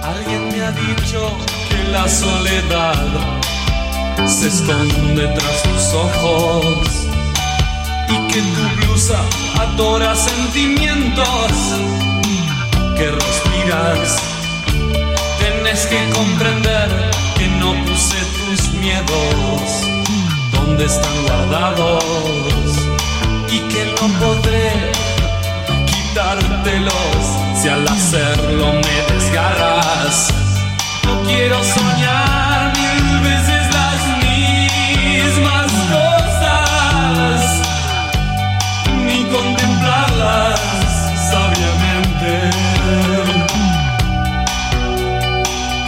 Alguien 0.03 0.49
me 0.49 0.61
ha 0.63 0.73
dicho 0.73 1.31
que 1.69 1.93
la 1.93 2.09
soledad 2.09 2.97
se 4.27 4.49
esconde 4.49 5.29
tras 5.29 5.63
tus 5.63 5.95
ojos 5.95 6.89
y 8.09 8.33
que 8.33 8.41
tu 8.41 8.85
blusa 8.85 9.21
adora 9.61 10.17
sentimientos 10.17 11.53
que 12.97 13.11
respiras. 13.13 14.19
Tienes 15.39 15.87
que 15.87 16.11
comprender 16.11 17.11
que 17.39 17.47
no 17.47 17.75
puse 17.85 18.17
tus 18.49 18.73
miedos 18.75 19.96
donde 20.67 20.85
están 20.85 21.23
guardados 21.23 22.05
y 23.51 23.59
que 23.73 23.85
no 23.87 24.09
podré 24.19 24.73
quitártelos 25.87 27.23
si 27.61 27.69
al 27.69 27.87
hacerlo 27.87 28.73
me 28.73 29.15
desgarras. 29.15 30.35
No 31.05 31.23
quiero 31.23 31.63
soñar 31.63 32.73
mil 32.77 33.21
veces 33.21 33.63
las 33.79 34.01
mismas 34.27 35.71
cosas, 35.95 37.41
ni 39.05 39.25
contemplarlas 39.25 40.61
sabiamente. 41.31 42.51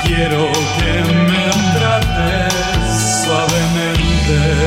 Quiero 0.05 0.53
que 0.79 0.93
me 1.31 1.45
trates 1.77 2.55
suavemente. 3.25 3.88
Te 4.59 4.64